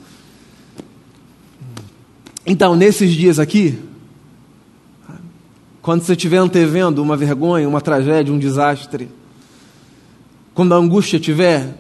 Então, 2.44 2.76
nesses 2.76 3.14
dias 3.14 3.38
aqui, 3.38 3.78
quando 5.80 6.02
você 6.02 6.14
estiver 6.14 6.38
antevendo 6.38 7.04
uma 7.04 7.16
vergonha, 7.16 7.70
uma 7.70 7.82
tragédia, 7.82 8.34
um 8.34 8.40
desastre, 8.40 9.10
quando 10.56 10.74
a 10.74 10.78
angústia 10.78 11.18
estiver 11.18 11.78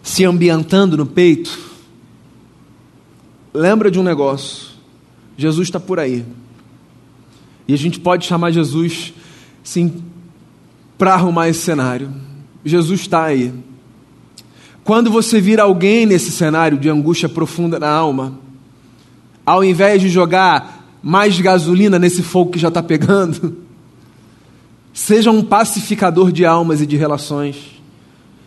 se 0.00 0.24
ambientando 0.24 0.96
no 0.96 1.06
peito, 1.06 1.58
lembra 3.52 3.90
de 3.90 3.98
um 3.98 4.04
negócio: 4.04 4.68
Jesus 5.36 5.66
está 5.66 5.80
por 5.80 5.98
aí. 5.98 6.24
E 7.66 7.74
a 7.74 7.76
gente 7.76 7.98
pode 7.98 8.26
chamar 8.26 8.52
Jesus, 8.52 9.12
sim, 9.64 10.04
para 10.96 11.14
arrumar 11.14 11.48
esse 11.48 11.62
cenário. 11.62 12.14
Jesus 12.64 13.00
está 13.00 13.24
aí. 13.24 13.52
Quando 14.84 15.10
você 15.10 15.40
vir 15.40 15.60
alguém 15.60 16.06
nesse 16.06 16.30
cenário 16.30 16.78
de 16.78 16.88
angústia 16.88 17.28
profunda 17.28 17.78
na 17.78 17.90
alma, 17.90 18.38
ao 19.44 19.64
invés 19.64 20.00
de 20.00 20.08
jogar 20.08 20.80
mais 21.02 21.40
gasolina 21.40 21.98
nesse 21.98 22.22
fogo 22.22 22.52
que 22.52 22.58
já 22.58 22.68
está 22.68 22.82
pegando. 22.82 23.56
Seja 24.92 25.30
um 25.30 25.42
pacificador 25.42 26.32
de 26.32 26.44
almas 26.44 26.80
e 26.80 26.86
de 26.86 26.96
relações. 26.96 27.56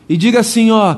E 0.08 0.18
diga 0.18 0.40
assim: 0.42 0.72
ó, 0.72 0.98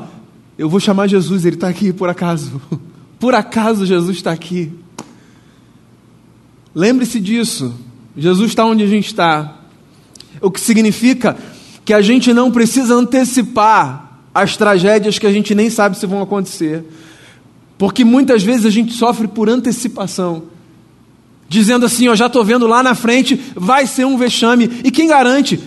eu 0.58 0.70
vou 0.70 0.80
chamar 0.80 1.08
Jesus, 1.08 1.46
ele 1.46 1.56
está 1.56 1.70
aqui 1.70 1.94
por 1.94 2.10
acaso. 2.10 2.62
Por 3.18 3.34
acaso 3.34 3.86
Jesus 3.86 4.18
está 4.18 4.34
aqui. 4.34 4.74
Lembre-se 6.76 7.18
disso. 7.18 7.74
Jesus 8.16 8.50
está 8.50 8.66
onde 8.66 8.84
a 8.84 8.88
gente 8.88 9.08
está. 9.08 9.58
O 10.42 10.52
que 10.52 10.60
significa 10.60 11.36
que 11.86 11.94
a 11.94 12.02
gente 12.02 12.34
não 12.34 12.52
precisa 12.52 12.94
antecipar 12.94 14.05
as 14.36 14.58
tragédias 14.58 15.18
que 15.18 15.26
a 15.26 15.32
gente 15.32 15.56
nem 15.56 15.70
sabe 15.70 15.98
se 15.98 16.06
vão 16.06 16.22
acontecer. 16.22 16.84
Porque 17.78 18.04
muitas 18.04 18.44
vezes 18.44 18.66
a 18.66 18.70
gente 18.70 18.94
sofre 18.94 19.30
por 19.30 19.50
antecipação 19.50 20.44
dizendo 21.48 21.86
assim: 21.86 22.06
Eu 22.08 22.16
já 22.16 22.26
estou 22.28 22.44
vendo 22.44 22.68
lá 22.68 22.84
na 22.84 22.94
frente, 22.94 23.40
vai 23.56 23.88
ser 23.88 24.06
um 24.06 24.18
vexame. 24.18 24.70
E 24.84 24.92
quem 24.92 25.08
garante? 25.08 25.60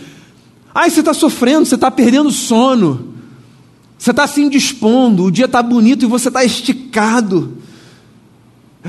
Ai, 0.74 0.90
você 0.90 1.00
está 1.00 1.14
sofrendo, 1.14 1.64
você 1.64 1.74
está 1.76 1.90
perdendo 1.90 2.30
sono, 2.30 3.14
você 3.98 4.10
está 4.10 4.26
se 4.26 4.40
indispondo, 4.40 5.24
o 5.24 5.30
dia 5.30 5.46
está 5.46 5.62
bonito 5.62 6.04
e 6.04 6.08
você 6.08 6.28
está 6.28 6.44
esticado. 6.44 7.56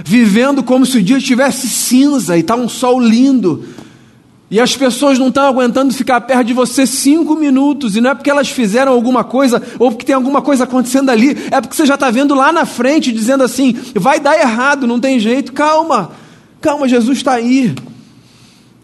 vivendo 0.06 0.62
como 0.62 0.86
se 0.86 0.98
o 0.98 1.04
dia 1.04 1.18
estivesse 1.18 1.68
cinza 1.68 2.38
e 2.38 2.42
está 2.42 2.56
um 2.56 2.70
sol 2.70 3.00
lindo. 3.00 3.64
E 4.52 4.60
as 4.60 4.76
pessoas 4.76 5.20
não 5.20 5.28
estão 5.28 5.46
aguentando 5.46 5.94
ficar 5.94 6.20
perto 6.22 6.48
de 6.48 6.54
você 6.54 6.88
cinco 6.88 7.36
minutos, 7.36 7.96
e 7.96 8.02
não 8.02 8.10
é 8.10 8.16
porque 8.16 8.32
elas 8.32 8.50
fizeram 8.50 8.92
alguma 8.92 9.24
coisa 9.24 9.62
ou 9.78 9.92
porque 9.92 10.06
tem 10.06 10.16
alguma 10.16 10.42
coisa 10.42 10.64
acontecendo 10.64 11.12
ali, 11.12 11.38
é 11.52 11.62
porque 11.62 11.76
você 11.76 11.86
já 11.86 11.94
está 11.94 12.10
vendo 12.10 12.34
lá 12.34 12.52
na 12.52 12.66
frente, 12.66 13.12
dizendo 13.12 13.44
assim: 13.44 13.74
vai 13.94 14.20
dar 14.20 14.40
errado, 14.40 14.88
não 14.88 15.00
tem 15.00 15.20
jeito, 15.20 15.54
calma, 15.54 16.12
calma, 16.60 16.88
Jesus 16.88 17.20
está 17.20 17.34
aí. 17.34 17.76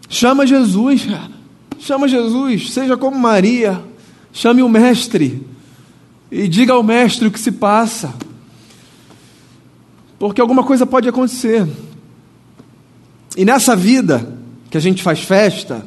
Chama 0.08 0.46
Jesus, 0.46 1.04
chama 1.80 2.06
Jesus, 2.06 2.72
seja 2.72 2.96
como 2.96 3.18
Maria, 3.18 3.82
chame 4.32 4.62
o 4.62 4.68
Mestre. 4.68 5.44
E 6.30 6.46
diga 6.46 6.74
ao 6.74 6.82
Mestre 6.82 7.26
o 7.26 7.30
que 7.30 7.40
se 7.40 7.50
passa, 7.50 8.14
porque 10.16 10.40
alguma 10.40 10.62
coisa 10.62 10.86
pode 10.86 11.08
acontecer. 11.08 11.66
E 13.36 13.44
nessa 13.44 13.74
vida, 13.74 14.35
que 14.70 14.76
a 14.76 14.80
gente 14.80 15.02
faz 15.02 15.20
festa, 15.20 15.86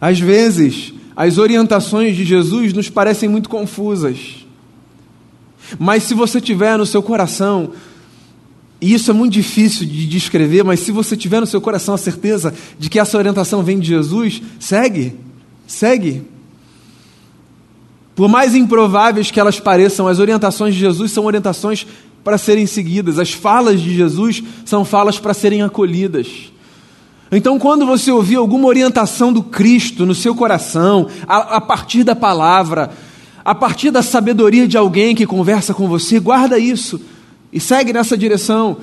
às 0.00 0.18
vezes 0.18 0.92
as 1.16 1.38
orientações 1.38 2.16
de 2.16 2.24
Jesus 2.24 2.72
nos 2.72 2.90
parecem 2.90 3.28
muito 3.28 3.48
confusas. 3.48 4.46
Mas 5.78 6.02
se 6.02 6.14
você 6.14 6.40
tiver 6.40 6.76
no 6.76 6.86
seu 6.86 7.02
coração, 7.02 7.72
e 8.80 8.92
isso 8.92 9.10
é 9.10 9.14
muito 9.14 9.32
difícil 9.32 9.86
de 9.86 10.06
descrever, 10.06 10.62
mas 10.62 10.80
se 10.80 10.92
você 10.92 11.16
tiver 11.16 11.40
no 11.40 11.46
seu 11.46 11.60
coração 11.60 11.94
a 11.94 11.98
certeza 11.98 12.52
de 12.78 12.90
que 12.90 12.98
essa 12.98 13.16
orientação 13.16 13.62
vem 13.62 13.78
de 13.78 13.88
Jesus, 13.88 14.42
segue, 14.60 15.14
segue. 15.66 16.22
Por 18.14 18.28
mais 18.28 18.54
improváveis 18.54 19.30
que 19.30 19.40
elas 19.40 19.58
pareçam, 19.58 20.06
as 20.06 20.18
orientações 20.18 20.74
de 20.74 20.80
Jesus 20.80 21.12
são 21.12 21.24
orientações 21.24 21.86
para 22.22 22.38
serem 22.38 22.66
seguidas, 22.66 23.18
as 23.18 23.32
falas 23.32 23.80
de 23.80 23.94
Jesus 23.94 24.42
são 24.64 24.84
falas 24.84 25.18
para 25.18 25.32
serem 25.32 25.62
acolhidas. 25.62 26.52
Então, 27.30 27.58
quando 27.58 27.84
você 27.84 28.10
ouvir 28.10 28.36
alguma 28.36 28.68
orientação 28.68 29.32
do 29.32 29.42
Cristo 29.42 30.06
no 30.06 30.14
seu 30.14 30.34
coração, 30.34 31.08
a, 31.26 31.56
a, 31.56 31.60
partir 31.60 32.04
da 32.04 32.14
palavra, 32.14 32.90
a 33.44 33.54
partir 33.54 33.90
da 33.90 34.02
sabedoria 34.02 34.68
de 34.68 34.76
alguém 34.76 35.14
que 35.14 35.26
conversa 35.26 35.74
com 35.74 35.88
você, 35.88 36.20
guarda 36.20 36.58
isso 36.58 37.00
e 37.52 37.58
segue 37.58 37.92
nessa 37.92 38.16
direção. 38.16 38.76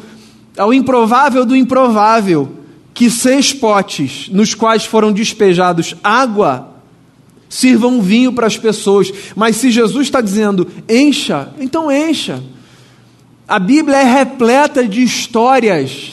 Ao 0.57 0.73
improvável 0.73 1.45
do 1.45 1.55
improvável, 1.55 2.51
que 2.93 3.09
seis 3.09 3.53
potes 3.53 4.29
nos 4.29 4.53
quais 4.53 4.85
foram 4.85 5.11
despejados 5.11 5.95
água 6.03 6.69
sirvam 7.47 8.01
vinho 8.01 8.33
para 8.33 8.47
as 8.47 8.57
pessoas. 8.57 9.11
Mas 9.35 9.55
se 9.55 9.71
Jesus 9.71 10.07
está 10.07 10.19
dizendo 10.19 10.67
encha, 10.89 11.49
então 11.59 11.91
encha. 11.91 12.43
A 13.47 13.57
Bíblia 13.57 13.97
é 13.97 14.03
repleta 14.03 14.87
de 14.87 15.01
histórias 15.01 16.12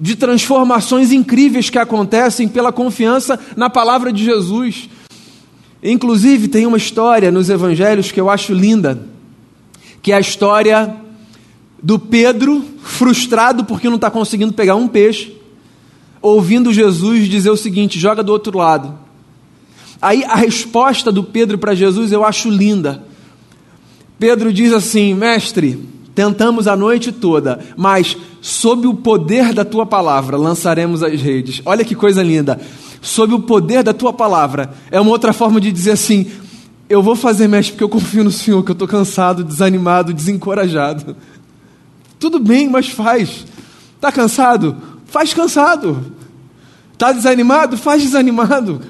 de 0.00 0.16
transformações 0.16 1.12
incríveis 1.12 1.68
que 1.68 1.78
acontecem 1.78 2.48
pela 2.48 2.72
confiança 2.72 3.38
na 3.54 3.68
palavra 3.68 4.10
de 4.10 4.24
Jesus. 4.24 4.88
Inclusive, 5.82 6.48
tem 6.48 6.66
uma 6.66 6.78
história 6.78 7.30
nos 7.30 7.50
evangelhos 7.50 8.10
que 8.10 8.20
eu 8.20 8.30
acho 8.30 8.54
linda, 8.54 9.06
que 10.00 10.12
é 10.12 10.16
a 10.16 10.20
história 10.20 10.96
do 11.82 11.98
Pedro 11.98 12.64
frustrado 12.82 13.64
porque 13.64 13.88
não 13.88 13.96
está 13.96 14.10
conseguindo 14.10 14.52
pegar 14.54 14.76
um 14.76 14.88
peixe, 14.88 15.36
ouvindo 16.22 16.72
Jesus 16.72 17.28
dizer 17.28 17.50
o 17.50 17.56
seguinte: 17.56 17.98
joga 17.98 18.22
do 18.22 18.32
outro 18.32 18.56
lado. 18.56 18.98
Aí 20.00 20.24
a 20.24 20.34
resposta 20.34 21.12
do 21.12 21.22
Pedro 21.22 21.58
para 21.58 21.74
Jesus 21.74 22.10
eu 22.10 22.24
acho 22.24 22.48
linda. 22.48 23.04
Pedro 24.18 24.52
diz 24.52 24.72
assim: 24.72 25.12
Mestre, 25.12 25.78
Tentamos 26.14 26.66
a 26.66 26.76
noite 26.76 27.12
toda, 27.12 27.60
mas 27.76 28.16
sob 28.40 28.86
o 28.86 28.94
poder 28.94 29.52
da 29.52 29.64
tua 29.64 29.86
palavra 29.86 30.36
lançaremos 30.36 31.02
as 31.02 31.20
redes. 31.20 31.62
Olha 31.64 31.84
que 31.84 31.94
coisa 31.94 32.22
linda. 32.22 32.60
Sob 33.00 33.34
o 33.34 33.40
poder 33.40 33.82
da 33.82 33.94
tua 33.94 34.12
palavra. 34.12 34.72
É 34.90 35.00
uma 35.00 35.10
outra 35.10 35.32
forma 35.32 35.60
de 35.60 35.70
dizer 35.72 35.92
assim: 35.92 36.30
eu 36.88 37.02
vou 37.02 37.14
fazer 37.14 37.46
mestre 37.46 37.72
porque 37.72 37.84
eu 37.84 37.88
confio 37.88 38.24
no 38.24 38.32
Senhor, 38.32 38.62
que 38.64 38.70
eu 38.70 38.74
estou 38.74 38.88
cansado, 38.88 39.44
desanimado, 39.44 40.12
desencorajado. 40.12 41.16
Tudo 42.18 42.40
bem, 42.40 42.68
mas 42.68 42.88
faz. 42.88 43.46
Está 43.94 44.10
cansado? 44.10 44.76
Faz 45.06 45.32
cansado. 45.32 46.12
Está 46.92 47.12
desanimado? 47.12 47.78
Faz 47.78 48.02
desanimado. 48.02 48.80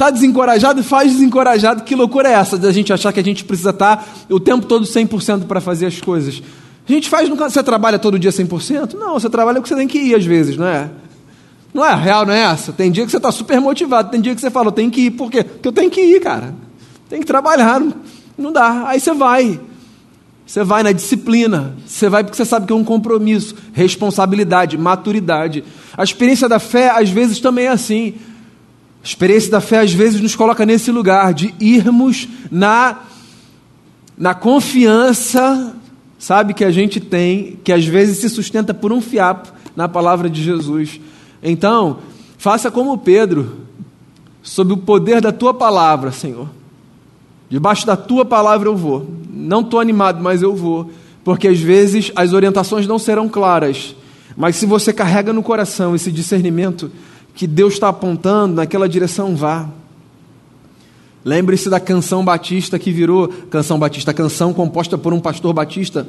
Está 0.00 0.08
desencorajado? 0.08 0.82
Faz 0.82 1.12
desencorajado. 1.12 1.82
Que 1.82 1.94
loucura 1.94 2.26
é 2.26 2.32
essa 2.32 2.56
da 2.56 2.72
gente 2.72 2.90
achar 2.90 3.12
que 3.12 3.20
a 3.20 3.22
gente 3.22 3.44
precisa 3.44 3.68
estar 3.68 3.98
tá 3.98 4.04
o 4.30 4.40
tempo 4.40 4.64
todo 4.64 4.86
100% 4.86 5.44
para 5.44 5.60
fazer 5.60 5.84
as 5.84 6.00
coisas? 6.00 6.42
A 6.88 6.90
gente 6.90 7.06
faz, 7.06 7.28
você 7.28 7.62
trabalha 7.62 7.98
todo 7.98 8.18
dia 8.18 8.30
100%? 8.30 8.94
Não, 8.94 9.12
você 9.12 9.28
trabalha 9.28 9.60
porque 9.60 9.68
você 9.68 9.76
tem 9.78 9.86
que 9.86 9.98
ir 9.98 10.14
às 10.14 10.24
vezes, 10.24 10.56
não 10.56 10.66
é? 10.66 10.88
Não 11.74 11.84
é? 11.84 11.94
Real 11.94 12.24
não 12.24 12.32
é 12.32 12.40
essa. 12.40 12.72
Tem 12.72 12.90
dia 12.90 13.04
que 13.04 13.10
você 13.10 13.18
está 13.18 13.30
super 13.30 13.60
motivado, 13.60 14.10
tem 14.10 14.22
dia 14.22 14.34
que 14.34 14.40
você 14.40 14.50
fala, 14.50 14.68
eu 14.68 14.72
tenho 14.72 14.90
que 14.90 15.02
ir. 15.02 15.10
Por 15.10 15.30
quê? 15.30 15.44
Porque 15.44 15.68
eu 15.68 15.72
tenho 15.72 15.90
que 15.90 16.00
ir, 16.00 16.18
cara. 16.20 16.54
Tem 17.10 17.20
que 17.20 17.26
trabalhar. 17.26 17.82
Não 18.38 18.50
dá. 18.50 18.84
Aí 18.86 18.98
você 18.98 19.12
vai. 19.12 19.60
Você 20.46 20.64
vai 20.64 20.82
na 20.82 20.92
disciplina. 20.92 21.76
Você 21.86 22.08
vai 22.08 22.24
porque 22.24 22.38
você 22.38 22.46
sabe 22.46 22.66
que 22.66 22.72
é 22.72 22.76
um 22.76 22.82
compromisso, 22.82 23.54
responsabilidade, 23.74 24.78
maturidade. 24.78 25.62
A 25.94 26.02
experiência 26.02 26.48
da 26.48 26.58
fé, 26.58 26.88
às 26.88 27.10
vezes, 27.10 27.38
também 27.38 27.66
é 27.66 27.68
assim. 27.68 28.14
A 29.02 29.06
experiência 29.06 29.50
da 29.50 29.60
fé 29.60 29.80
às 29.80 29.92
vezes 29.92 30.20
nos 30.20 30.36
coloca 30.36 30.66
nesse 30.66 30.90
lugar 30.90 31.32
de 31.32 31.54
irmos 31.58 32.28
na 32.50 32.98
na 34.20 34.34
confiança, 34.34 35.74
sabe, 36.18 36.52
que 36.52 36.62
a 36.62 36.70
gente 36.70 37.00
tem, 37.00 37.58
que 37.64 37.72
às 37.72 37.86
vezes 37.86 38.18
se 38.18 38.28
sustenta 38.28 38.74
por 38.74 38.92
um 38.92 39.00
fiapo 39.00 39.50
na 39.74 39.88
palavra 39.88 40.28
de 40.28 40.42
Jesus. 40.42 41.00
Então, 41.42 42.00
faça 42.36 42.70
como 42.70 42.98
Pedro, 42.98 43.60
sob 44.42 44.74
o 44.74 44.76
poder 44.76 45.22
da 45.22 45.32
tua 45.32 45.54
palavra, 45.54 46.12
Senhor. 46.12 46.46
Debaixo 47.48 47.86
da 47.86 47.96
tua 47.96 48.26
palavra 48.26 48.68
eu 48.68 48.76
vou. 48.76 49.08
Não 49.30 49.62
estou 49.62 49.80
animado, 49.80 50.22
mas 50.22 50.42
eu 50.42 50.54
vou. 50.54 50.90
Porque 51.24 51.48
às 51.48 51.58
vezes 51.58 52.12
as 52.14 52.34
orientações 52.34 52.86
não 52.86 52.98
serão 52.98 53.26
claras. 53.26 53.96
Mas 54.36 54.56
se 54.56 54.66
você 54.66 54.92
carrega 54.92 55.32
no 55.32 55.42
coração 55.42 55.94
esse 55.94 56.12
discernimento, 56.12 56.90
que 57.34 57.46
Deus 57.46 57.74
está 57.74 57.88
apontando, 57.88 58.56
naquela 58.56 58.88
direção 58.88 59.34
vá. 59.36 59.68
Lembre-se 61.24 61.68
da 61.68 61.78
canção 61.78 62.24
batista 62.24 62.78
que 62.78 62.90
virou 62.90 63.28
canção 63.50 63.78
batista, 63.78 64.12
canção 64.14 64.54
composta 64.54 64.96
por 64.96 65.12
um 65.12 65.20
pastor 65.20 65.52
batista 65.52 66.06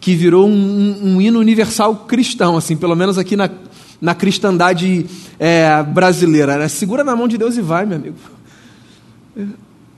que 0.00 0.14
virou 0.14 0.48
um, 0.48 0.52
um, 0.52 1.14
um 1.14 1.20
hino 1.20 1.38
universal 1.38 1.94
cristão, 1.94 2.56
assim, 2.56 2.76
pelo 2.76 2.94
menos 2.94 3.18
aqui 3.18 3.36
na, 3.36 3.50
na 4.00 4.14
cristandade 4.14 5.06
é, 5.38 5.82
brasileira. 5.82 6.56
Né? 6.56 6.68
Segura 6.68 7.04
na 7.04 7.14
mão 7.16 7.28
de 7.28 7.38
Deus 7.38 7.56
e 7.56 7.60
vai, 7.60 7.84
meu 7.84 7.96
amigo. 7.96 8.16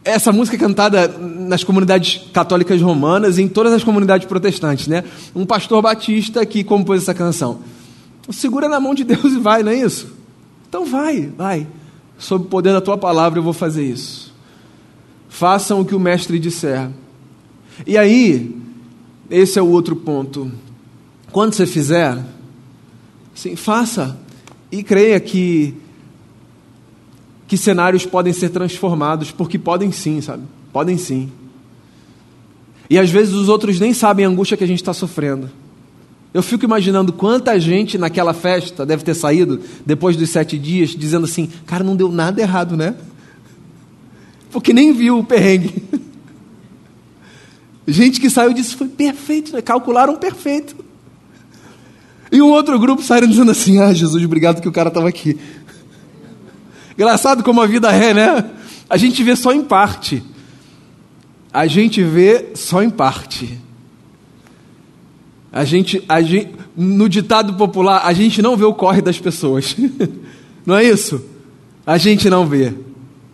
Essa 0.04 0.33
música 0.33 0.56
é 0.56 0.61
cantada 0.61 1.09
nas 1.09 1.62
comunidades 1.62 2.22
católicas 2.33 2.80
romanas 2.80 3.38
e 3.38 3.42
em 3.42 3.48
todas 3.48 3.72
as 3.72 3.85
comunidades 3.85 4.26
protestantes, 4.26 4.88
né? 4.88 5.04
Um 5.35 5.44
pastor 5.44 5.83
batista 5.83 6.44
que 6.46 6.64
compôs 6.64 7.02
essa 7.02 7.12
canção. 7.12 7.61
Segura 8.30 8.68
na 8.68 8.80
mão 8.80 8.94
de 8.94 9.04
Deus 9.04 9.24
e 9.24 9.38
vai, 9.38 9.62
não 9.62 9.72
é 9.72 9.76
isso? 9.76 10.19
Então 10.70 10.87
vai, 10.87 11.26
vai. 11.37 11.66
Sob 12.16 12.44
o 12.44 12.48
poder 12.48 12.72
da 12.72 12.80
tua 12.80 12.96
palavra 12.96 13.40
eu 13.40 13.42
vou 13.42 13.52
fazer 13.52 13.85
isso. 13.85 14.33
Façam 15.28 15.80
o 15.80 15.85
que 15.85 15.96
o 15.96 16.00
mestre 16.00 16.38
disser. 16.38 16.88
E 17.85 17.98
aí, 17.98 18.56
esse 19.28 19.59
é 19.59 19.62
o 19.62 19.68
outro 19.68 19.96
ponto. 19.96 20.50
Quando 21.33 21.54
você 21.54 21.66
fizer, 21.66 22.24
sim, 23.35 23.56
faça 23.56 24.16
e 24.70 24.83
creia 24.83 25.18
que 25.18 25.74
que 27.48 27.56
cenários 27.56 28.06
podem 28.06 28.33
ser 28.33 28.50
transformados, 28.50 29.33
porque 29.33 29.59
podem 29.59 29.90
sim, 29.90 30.20
sabe? 30.20 30.44
Podem 30.72 30.96
sim. 30.96 31.33
E 32.88 32.96
às 32.96 33.11
vezes 33.11 33.35
os 33.35 33.48
outros 33.48 33.80
nem 33.80 33.92
sabem 33.92 34.24
a 34.24 34.28
angústia 34.28 34.56
que 34.56 34.62
a 34.62 34.66
gente 34.68 34.80
está 34.80 34.94
sofrendo. 34.94 35.50
Eu 36.33 36.43
fico 36.43 36.64
imaginando 36.64 37.12
quanta 37.12 37.59
gente 37.59 37.99
naquela 37.99 38.33
festa 38.33 38.87
deve 38.87 39.03
ter 39.03 39.14
saído 39.14 39.61
depois 39.85 40.16
dos 40.16 40.31
sete 40.31 40.57
dias 40.57 40.90
dizendo 40.90 41.25
assim: 41.25 41.49
cara, 41.66 41.83
não 41.83 41.97
deu 41.97 42.11
nada 42.11 42.40
errado, 42.40 42.77
né? 42.77 42.95
Porque 44.51 44.73
nem 44.73 44.93
viu 44.93 45.19
o 45.19 45.25
perrengue. 45.25 45.83
Gente 47.87 48.21
que 48.21 48.31
saiu 48.31 48.53
disso 48.53 48.77
foi 48.77 48.87
perfeito, 48.87 49.53
né? 49.53 49.61
calcularam 49.61 50.14
perfeito. 50.16 50.77
E 52.31 52.40
um 52.40 52.51
outro 52.51 52.79
grupo 52.79 53.03
saiu 53.03 53.27
dizendo 53.27 53.51
assim: 53.51 53.81
ah, 53.81 53.93
Jesus, 53.93 54.25
obrigado 54.25 54.61
que 54.61 54.69
o 54.69 54.73
cara 54.73 54.88
estava 54.88 55.09
aqui. 55.09 55.37
Engraçado 56.97 57.43
como 57.43 57.61
a 57.61 57.66
vida 57.66 57.90
é, 57.90 58.14
né? 58.14 58.51
A 58.88 58.97
gente 58.97 59.23
vê 59.25 59.35
só 59.35 59.53
em 59.53 59.62
parte. 59.62 60.23
A 61.53 61.66
gente 61.66 62.03
vê 62.05 62.53
só 62.55 62.81
em 62.81 62.90
parte. 62.90 63.59
A 65.53 65.65
gente, 65.65 66.03
a 66.09 66.23
gente, 66.23 66.51
no 66.77 67.09
ditado 67.09 67.55
popular, 67.55 68.03
a 68.05 68.13
gente 68.13 68.41
não 68.41 68.57
vê 68.57 68.65
o 68.65 68.75
corre 68.75 69.03
das 69.03 69.19
pessoas. 69.19 69.77
não 70.65 70.77
é 70.77 70.85
isso? 70.85 71.25
A 71.85 71.99
gente 71.99 72.31
não 72.31 72.47
vê. 72.47 72.73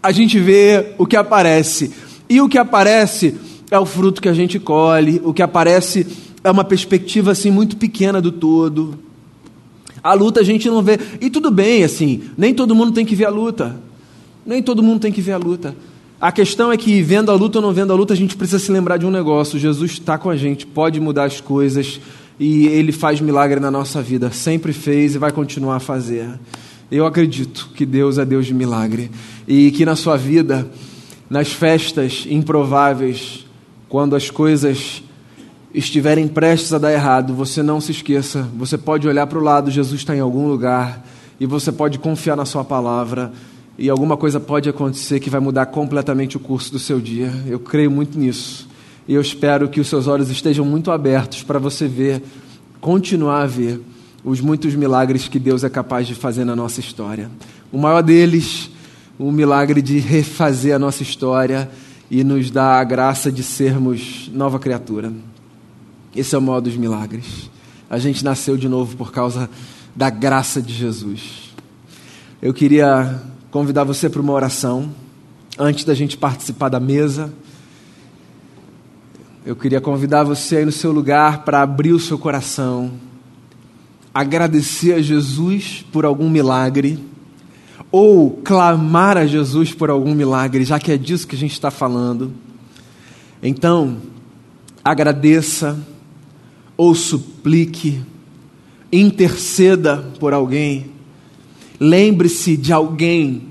A 0.03 0.13
gente 0.13 0.39
vê 0.39 0.95
o 0.97 1.07
que 1.07 1.17
aparece. 1.17 1.93
E 2.29 2.41
o 2.41 2.49
que 2.49 2.59
aparece 2.59 3.35
é 3.71 3.79
o 3.79 3.85
fruto 3.85 4.23
que 4.23 4.29
a 4.29 4.33
gente 4.33 4.59
colhe, 4.59 5.21
o 5.25 5.35
que 5.35 5.43
aparece 5.43 6.07
é 6.43 6.51
uma 6.51 6.65
perspectiva 6.65 7.33
assim 7.33 7.51
muito 7.51 7.77
pequena 7.77 8.21
do 8.21 8.33
todo. 8.33 8.99
A 10.03 10.15
luta 10.15 10.41
a 10.41 10.45
gente 10.45 10.69
não 10.69 10.83
vê. 10.83 10.99
E 11.21 11.29
tudo 11.29 11.51
bem, 11.51 11.83
assim, 11.83 12.23
nem 12.39 12.55
todo 12.55 12.75
mundo 12.75 12.93
tem 12.93 13.05
que 13.05 13.15
ver 13.15 13.25
a 13.27 13.31
luta. 13.31 13.77
Nem 14.45 14.63
todo 14.63 14.83
mundo 14.83 15.01
tem 15.01 15.11
que 15.11 15.21
ver 15.21 15.33
a 15.33 15.39
luta. 15.39 15.77
A 16.19 16.33
questão 16.33 16.73
é 16.73 16.79
que, 16.79 17.03
vendo 17.03 17.31
a 17.31 17.35
luta 17.35 17.59
ou 17.59 17.63
não 17.63 17.75
vendo 17.75 17.93
a 17.93 17.97
luta, 17.97 18.15
a 18.15 18.17
gente 18.17 18.37
precisa 18.37 18.59
se 18.59 18.73
lembrar 18.73 18.97
de 18.97 19.05
um 19.05 19.11
negócio: 19.11 19.59
Jesus 19.59 19.93
está 19.93 20.17
com 20.17 20.31
a 20.31 20.37
gente, 20.37 20.67
pode 20.67 20.99
mudar 20.99 21.25
as 21.25 21.43
coisas 21.43 22.01
e 22.41 22.67
Ele 22.69 22.91
faz 22.91 23.21
milagre 23.21 23.61
na 23.61 23.71
nossa 23.71 24.01
vida. 24.01 24.31
Sempre 24.31 24.73
fez 24.73 25.15
e 25.15 25.19
vai 25.19 25.31
continuar 25.31 25.77
a 25.77 25.81
fazer. 25.81 26.27
Eu 26.91 27.05
acredito 27.05 27.71
que 27.75 27.85
Deus 27.85 28.17
é 28.17 28.25
Deus 28.25 28.47
de 28.47 28.55
milagre 28.55 29.11
e 29.47 29.71
que 29.73 29.85
na 29.85 29.95
sua 29.95 30.17
vida, 30.17 30.67
nas 31.29 31.53
festas 31.53 32.27
improváveis, 32.31 33.45
quando 33.87 34.17
as 34.17 34.31
coisas 34.31 35.03
estiverem 35.75 36.27
prestes 36.29 36.73
a 36.73 36.79
dar 36.79 36.93
errado, 36.93 37.35
você 37.35 37.63
não 37.63 37.79
se 37.79 37.91
esqueça, 37.93 38.49
você 38.57 38.79
pode 38.79 39.07
olhar 39.07 39.27
para 39.27 39.39
o 39.39 39.43
lado, 39.43 39.71
Jesus 39.71 40.01
está 40.01 40.17
em 40.17 40.21
algum 40.21 40.49
lugar 40.49 41.05
e 41.39 41.45
você 41.45 41.71
pode 41.71 41.99
confiar 41.99 42.37
na 42.37 42.47
Sua 42.47 42.65
palavra 42.65 43.33
e 43.79 43.91
alguma 43.91 44.17
coisa 44.17 44.41
pode 44.41 44.69
acontecer 44.69 45.21
que 45.21 45.29
vai 45.29 45.41
mudar 45.41 45.67
completamente 45.67 46.37
o 46.37 46.41
curso 46.41 46.73
do 46.73 46.79
seu 46.79 46.99
dia. 46.99 47.31
Eu 47.47 47.61
creio 47.61 47.91
muito 47.91 48.19
nisso. 48.19 48.67
E 49.07 49.15
eu 49.15 49.21
espero 49.21 49.69
que 49.69 49.81
os 49.81 49.87
seus 49.87 50.07
olhos 50.07 50.31
estejam 50.31 50.65
muito 50.65 50.91
abertos 50.91 51.43
para 51.43 51.59
você 51.59 51.87
ver, 51.87 52.23
continuar 52.81 53.43
a 53.43 53.47
ver 53.47 53.81
os 54.25 54.41
muitos 54.41 54.75
milagres 54.75 55.29
que 55.29 55.39
Deus 55.39 55.63
é 55.63 55.69
capaz 55.69 56.07
de 56.07 56.15
fazer 56.15 56.45
na 56.45 56.57
nossa 56.57 56.81
história. 56.81 57.31
O 57.71 57.79
maior 57.79 58.03
deles, 58.03 58.71
o 59.19 59.31
milagre 59.31 59.83
de 59.83 59.99
refazer 59.99 60.75
a 60.75 60.79
nossa 60.79 61.03
história 61.03 61.71
e 62.11 62.25
nos 62.25 62.51
dar 62.51 62.81
a 62.81 62.85
graça 62.85 63.31
de 63.31 63.43
sermos 63.43 64.31
nova 64.33 64.59
criatura. 64.59 65.13
Esse 66.15 66.35
é 66.35 66.39
o 66.39 66.43
maior 66.43 66.61
dos 66.61 66.77
milagres. 66.77 67.51
A 67.91 67.99
gente 67.99 68.25
nasceu 68.25 68.57
de 68.57 68.69
novo 68.69 68.97
por 68.97 69.13
causa 69.13 69.51
da 69.95 70.09
graça 70.09 70.63
de 70.63 70.73
Jesus. 70.73 71.55
Eu 72.41 72.53
queria 72.53 73.23
convidar 73.51 73.85
você 73.85 74.09
para 74.09 74.21
uma 74.21 74.33
oração 74.33 74.93
antes 75.59 75.85
da 75.85 75.95
gente 75.95 76.17
participar 76.17 76.69
da 76.69 76.81
mesa. 76.81 77.33
Eu 79.45 79.55
queria 79.55 79.81
convidar 79.81 80.25
você 80.25 80.57
aí 80.57 80.65
no 80.65 80.73
seu 80.73 80.93
lugar 80.93 81.45
para 81.45 81.63
abrir 81.63 81.93
o 81.93 82.01
seu 82.01 82.19
coração, 82.19 82.93
agradecer 84.13 84.95
a 84.95 85.01
Jesus 85.01 85.85
por 85.93 86.05
algum 86.05 86.29
milagre, 86.29 86.99
ou 87.93 88.31
clamar 88.45 89.17
a 89.17 89.27
Jesus 89.27 89.73
por 89.73 89.89
algum 89.89 90.15
milagre, 90.15 90.65
já 90.65 90.79
que 90.81 90.91
é 90.91 90.99
disso 90.99 91.29
que 91.29 91.37
a 91.37 91.39
gente 91.39 91.53
está 91.53 91.71
falando. 91.71 92.33
Então, 93.41 93.99
agradeça, 94.83 95.79
ou 96.77 96.95
suplique, 96.95 98.03
interceda 98.93 99.99
por 100.19 100.33
alguém 100.33 100.96
Lembre-se 101.79 102.57
de 102.57 102.73
alguém 102.73 103.43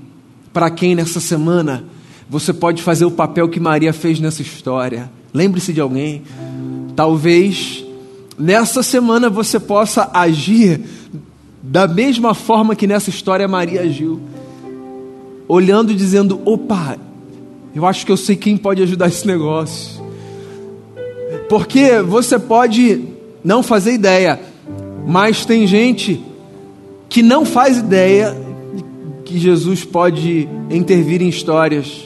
para 0.52 0.70
quem 0.70 0.94
nessa 0.94 1.20
semana 1.20 1.84
você 2.28 2.52
pode 2.52 2.82
fazer 2.82 3.04
o 3.04 3.10
papel 3.10 3.48
que 3.48 3.60
Maria 3.60 3.92
fez 3.92 4.18
nessa 4.18 4.42
história. 4.42 5.10
Lembre-se 5.32 5.72
de 5.72 5.80
alguém. 5.80 6.22
Talvez 6.96 7.84
nessa 8.38 8.82
semana 8.82 9.30
você 9.30 9.60
possa 9.60 10.10
agir 10.12 10.80
da 11.62 11.86
mesma 11.86 12.34
forma 12.34 12.74
que 12.74 12.86
nessa 12.86 13.10
história 13.10 13.46
Maria 13.46 13.82
agiu, 13.82 14.20
olhando 15.46 15.92
e 15.92 15.94
dizendo: 15.94 16.40
opa, 16.44 16.96
eu 17.74 17.84
acho 17.84 18.06
que 18.06 18.12
eu 18.12 18.16
sei 18.16 18.36
quem 18.36 18.56
pode 18.56 18.82
ajudar 18.82 19.08
esse 19.08 19.26
negócio. 19.26 20.04
Porque 21.48 22.00
você 22.02 22.38
pode 22.38 23.04
não 23.44 23.62
fazer 23.62 23.92
ideia, 23.92 24.40
mas 25.06 25.44
tem 25.44 25.66
gente 25.66 26.20
que 27.08 27.22
não 27.22 27.44
faz 27.44 27.78
ideia 27.78 28.36
que 29.24 29.38
Jesus 29.38 29.84
pode 29.84 30.48
intervir 30.70 31.22
em 31.22 31.28
histórias. 31.28 32.04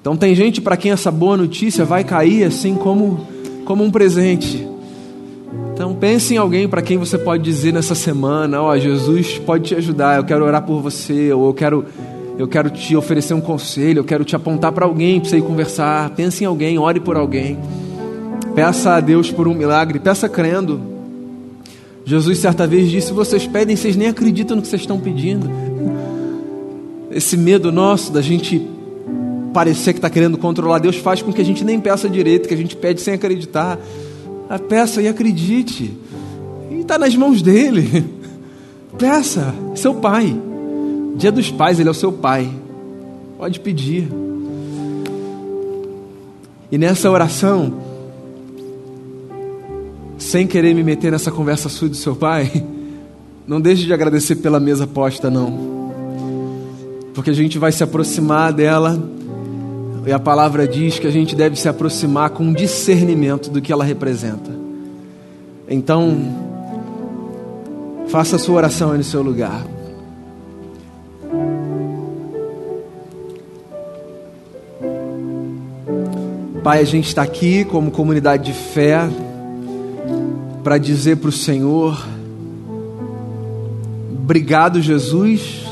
Então 0.00 0.16
tem 0.16 0.34
gente 0.34 0.60
para 0.60 0.76
quem 0.76 0.92
essa 0.92 1.10
boa 1.10 1.36
notícia 1.36 1.84
vai 1.84 2.04
cair 2.04 2.44
assim 2.44 2.74
como 2.74 3.26
como 3.64 3.82
um 3.82 3.90
presente. 3.90 4.68
Então 5.72 5.94
pense 5.94 6.34
em 6.34 6.36
alguém 6.36 6.68
para 6.68 6.82
quem 6.82 6.98
você 6.98 7.16
pode 7.16 7.42
dizer 7.42 7.72
nessa 7.72 7.94
semana, 7.94 8.62
ó, 8.62 8.70
oh, 8.70 8.78
Jesus 8.78 9.38
pode 9.38 9.64
te 9.64 9.74
ajudar, 9.74 10.18
eu 10.18 10.24
quero 10.24 10.44
orar 10.44 10.62
por 10.62 10.80
você, 10.80 11.32
ou 11.32 11.46
eu 11.46 11.54
quero 11.54 11.84
eu 12.36 12.48
quero 12.48 12.68
te 12.68 12.96
oferecer 12.96 13.32
um 13.32 13.40
conselho, 13.40 14.00
eu 14.00 14.04
quero 14.04 14.24
te 14.24 14.34
apontar 14.34 14.72
para 14.72 14.84
alguém 14.84 15.20
para 15.20 15.30
você 15.30 15.38
ir 15.38 15.42
conversar. 15.42 16.10
Pense 16.10 16.42
em 16.42 16.46
alguém, 16.46 16.78
ore 16.78 16.98
por 16.98 17.16
alguém. 17.16 17.58
Peça 18.54 18.94
a 18.94 19.00
Deus 19.00 19.30
por 19.30 19.46
um 19.46 19.54
milagre, 19.54 20.00
peça 20.00 20.28
crendo. 20.28 20.93
Jesus 22.04 22.38
certa 22.38 22.66
vez 22.66 22.90
disse: 22.90 23.12
Vocês 23.12 23.46
pedem, 23.46 23.76
vocês 23.76 23.96
nem 23.96 24.08
acreditam 24.08 24.56
no 24.56 24.62
que 24.62 24.68
vocês 24.68 24.82
estão 24.82 25.00
pedindo. 25.00 25.48
Esse 27.10 27.36
medo 27.36 27.72
nosso 27.72 28.12
da 28.12 28.20
gente 28.20 28.60
parecer 29.52 29.92
que 29.92 29.98
está 29.98 30.10
querendo 30.10 30.36
controlar 30.36 30.80
Deus 30.80 30.96
faz 30.96 31.22
com 31.22 31.32
que 31.32 31.40
a 31.40 31.44
gente 31.44 31.64
nem 31.64 31.78
peça 31.78 32.08
direito, 32.08 32.48
que 32.48 32.54
a 32.54 32.56
gente 32.56 32.76
pede 32.76 33.00
sem 33.00 33.14
acreditar. 33.14 33.78
A 34.48 34.58
peça 34.58 35.00
e 35.00 35.08
acredite. 35.08 35.96
E 36.70 36.80
está 36.80 36.98
nas 36.98 37.16
mãos 37.16 37.40
dele. 37.40 38.04
Peça, 38.98 39.54
seu 39.74 39.94
pai. 39.94 40.36
Dia 41.16 41.32
dos 41.32 41.50
pais, 41.50 41.80
ele 41.80 41.88
é 41.88 41.90
o 41.90 41.94
seu 41.94 42.12
pai. 42.12 42.48
Pode 43.38 43.58
pedir. 43.58 44.08
E 46.70 46.78
nessa 46.78 47.10
oração, 47.10 47.72
sem 50.34 50.48
querer 50.48 50.74
me 50.74 50.82
meter 50.82 51.12
nessa 51.12 51.30
conversa 51.30 51.68
sua 51.68 51.88
do 51.88 51.94
seu 51.94 52.16
pai, 52.16 52.50
não 53.46 53.60
deixe 53.60 53.84
de 53.84 53.92
agradecer 53.92 54.34
pela 54.34 54.58
mesa 54.58 54.84
posta, 54.84 55.30
não. 55.30 55.92
Porque 57.14 57.30
a 57.30 57.32
gente 57.32 57.56
vai 57.56 57.70
se 57.70 57.84
aproximar 57.84 58.52
dela, 58.52 59.00
e 60.04 60.10
a 60.10 60.18
palavra 60.18 60.66
diz 60.66 60.98
que 60.98 61.06
a 61.06 61.10
gente 61.12 61.36
deve 61.36 61.54
se 61.54 61.68
aproximar 61.68 62.30
com 62.30 62.52
discernimento 62.52 63.48
do 63.48 63.62
que 63.62 63.72
ela 63.72 63.84
representa. 63.84 64.50
Então, 65.68 66.18
faça 68.08 68.34
a 68.34 68.38
sua 68.40 68.56
oração 68.56 68.90
aí 68.90 68.98
no 68.98 69.04
seu 69.04 69.22
lugar. 69.22 69.64
Pai, 76.64 76.80
a 76.80 76.84
gente 76.84 77.06
está 77.06 77.22
aqui 77.22 77.64
como 77.64 77.92
comunidade 77.92 78.46
de 78.46 78.52
fé 78.52 79.08
para 80.64 80.78
dizer 80.78 81.18
para 81.18 81.28
o 81.28 81.32
Senhor: 81.32 82.02
Obrigado, 84.22 84.80
Jesus, 84.80 85.62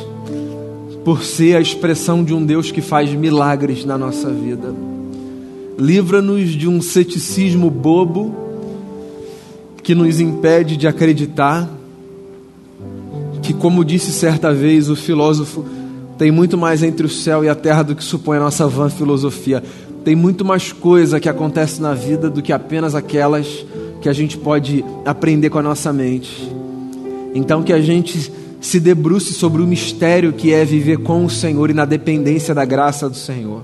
por 1.02 1.24
ser 1.24 1.56
a 1.56 1.60
expressão 1.60 2.22
de 2.22 2.34
um 2.34 2.44
Deus 2.44 2.70
que 2.70 2.82
faz 2.82 3.10
milagres 3.14 3.86
na 3.86 3.96
nossa 3.96 4.30
vida. 4.30 4.72
Livra-nos 5.78 6.50
de 6.50 6.68
um 6.68 6.82
ceticismo 6.82 7.70
bobo 7.70 8.36
que 9.82 9.94
nos 9.94 10.20
impede 10.20 10.76
de 10.76 10.86
acreditar 10.86 11.68
que, 13.40 13.54
como 13.54 13.84
disse 13.84 14.12
certa 14.12 14.52
vez 14.52 14.90
o 14.90 14.94
filósofo, 14.94 15.64
tem 16.18 16.30
muito 16.30 16.56
mais 16.58 16.82
entre 16.82 17.06
o 17.06 17.08
céu 17.08 17.42
e 17.42 17.48
a 17.48 17.54
terra 17.54 17.82
do 17.82 17.96
que 17.96 18.04
supõe 18.04 18.36
a 18.36 18.40
nossa 18.40 18.68
vã 18.68 18.88
filosofia. 18.90 19.62
Tem 20.04 20.14
muito 20.14 20.44
mais 20.44 20.70
coisa 20.70 21.18
que 21.18 21.28
acontece 21.28 21.80
na 21.80 21.94
vida 21.94 22.28
do 22.28 22.42
que 22.42 22.52
apenas 22.52 22.94
aquelas 22.94 23.64
que 24.02 24.08
a 24.08 24.12
gente 24.12 24.36
pode 24.36 24.84
aprender 25.06 25.48
com 25.48 25.58
a 25.58 25.62
nossa 25.62 25.92
mente. 25.92 26.50
Então, 27.34 27.62
que 27.62 27.72
a 27.72 27.80
gente 27.80 28.32
se 28.60 28.80
debruce 28.80 29.32
sobre 29.32 29.62
o 29.62 29.66
mistério 29.66 30.32
que 30.32 30.52
é 30.52 30.64
viver 30.64 30.98
com 30.98 31.24
o 31.24 31.30
Senhor 31.30 31.70
e 31.70 31.74
na 31.74 31.84
dependência 31.84 32.54
da 32.54 32.64
graça 32.64 33.08
do 33.08 33.16
Senhor. 33.16 33.62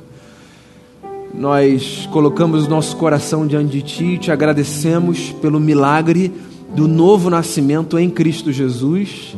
Nós 1.35 2.09
colocamos 2.13 2.67
o 2.67 2.71
nosso 2.71 2.97
coração 2.97 3.47
diante 3.47 3.73
de 3.73 3.83
Ti 3.83 4.05
e 4.05 4.19
te 4.19 4.31
agradecemos 4.31 5.31
pelo 5.43 5.61
milagre 5.61 6.33
do 6.75 6.87
novo 6.87 7.29
nascimento 7.29 7.99
em 7.99 8.09
Cristo 8.09 8.53
Jesus 8.53 9.37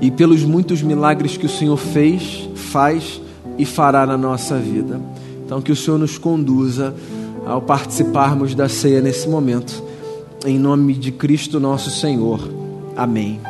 e 0.00 0.10
pelos 0.10 0.44
muitos 0.44 0.82
milagres 0.82 1.36
que 1.36 1.46
o 1.46 1.50
Senhor 1.50 1.76
fez, 1.76 2.48
faz 2.54 3.20
e 3.58 3.64
fará 3.64 4.06
na 4.06 4.16
nossa 4.16 4.56
vida. 4.56 5.00
Então, 5.44 5.60
que 5.60 5.72
o 5.72 5.76
Senhor 5.76 5.98
nos 5.98 6.16
conduza 6.16 6.94
ao 7.46 7.60
participarmos 7.62 8.54
da 8.54 8.68
ceia 8.68 9.00
nesse 9.00 9.28
momento. 9.28 9.82
Em 10.44 10.58
nome 10.58 10.94
de 10.94 11.12
Cristo 11.12 11.58
nosso 11.58 11.90
Senhor. 11.90 12.40
Amém. 12.96 13.40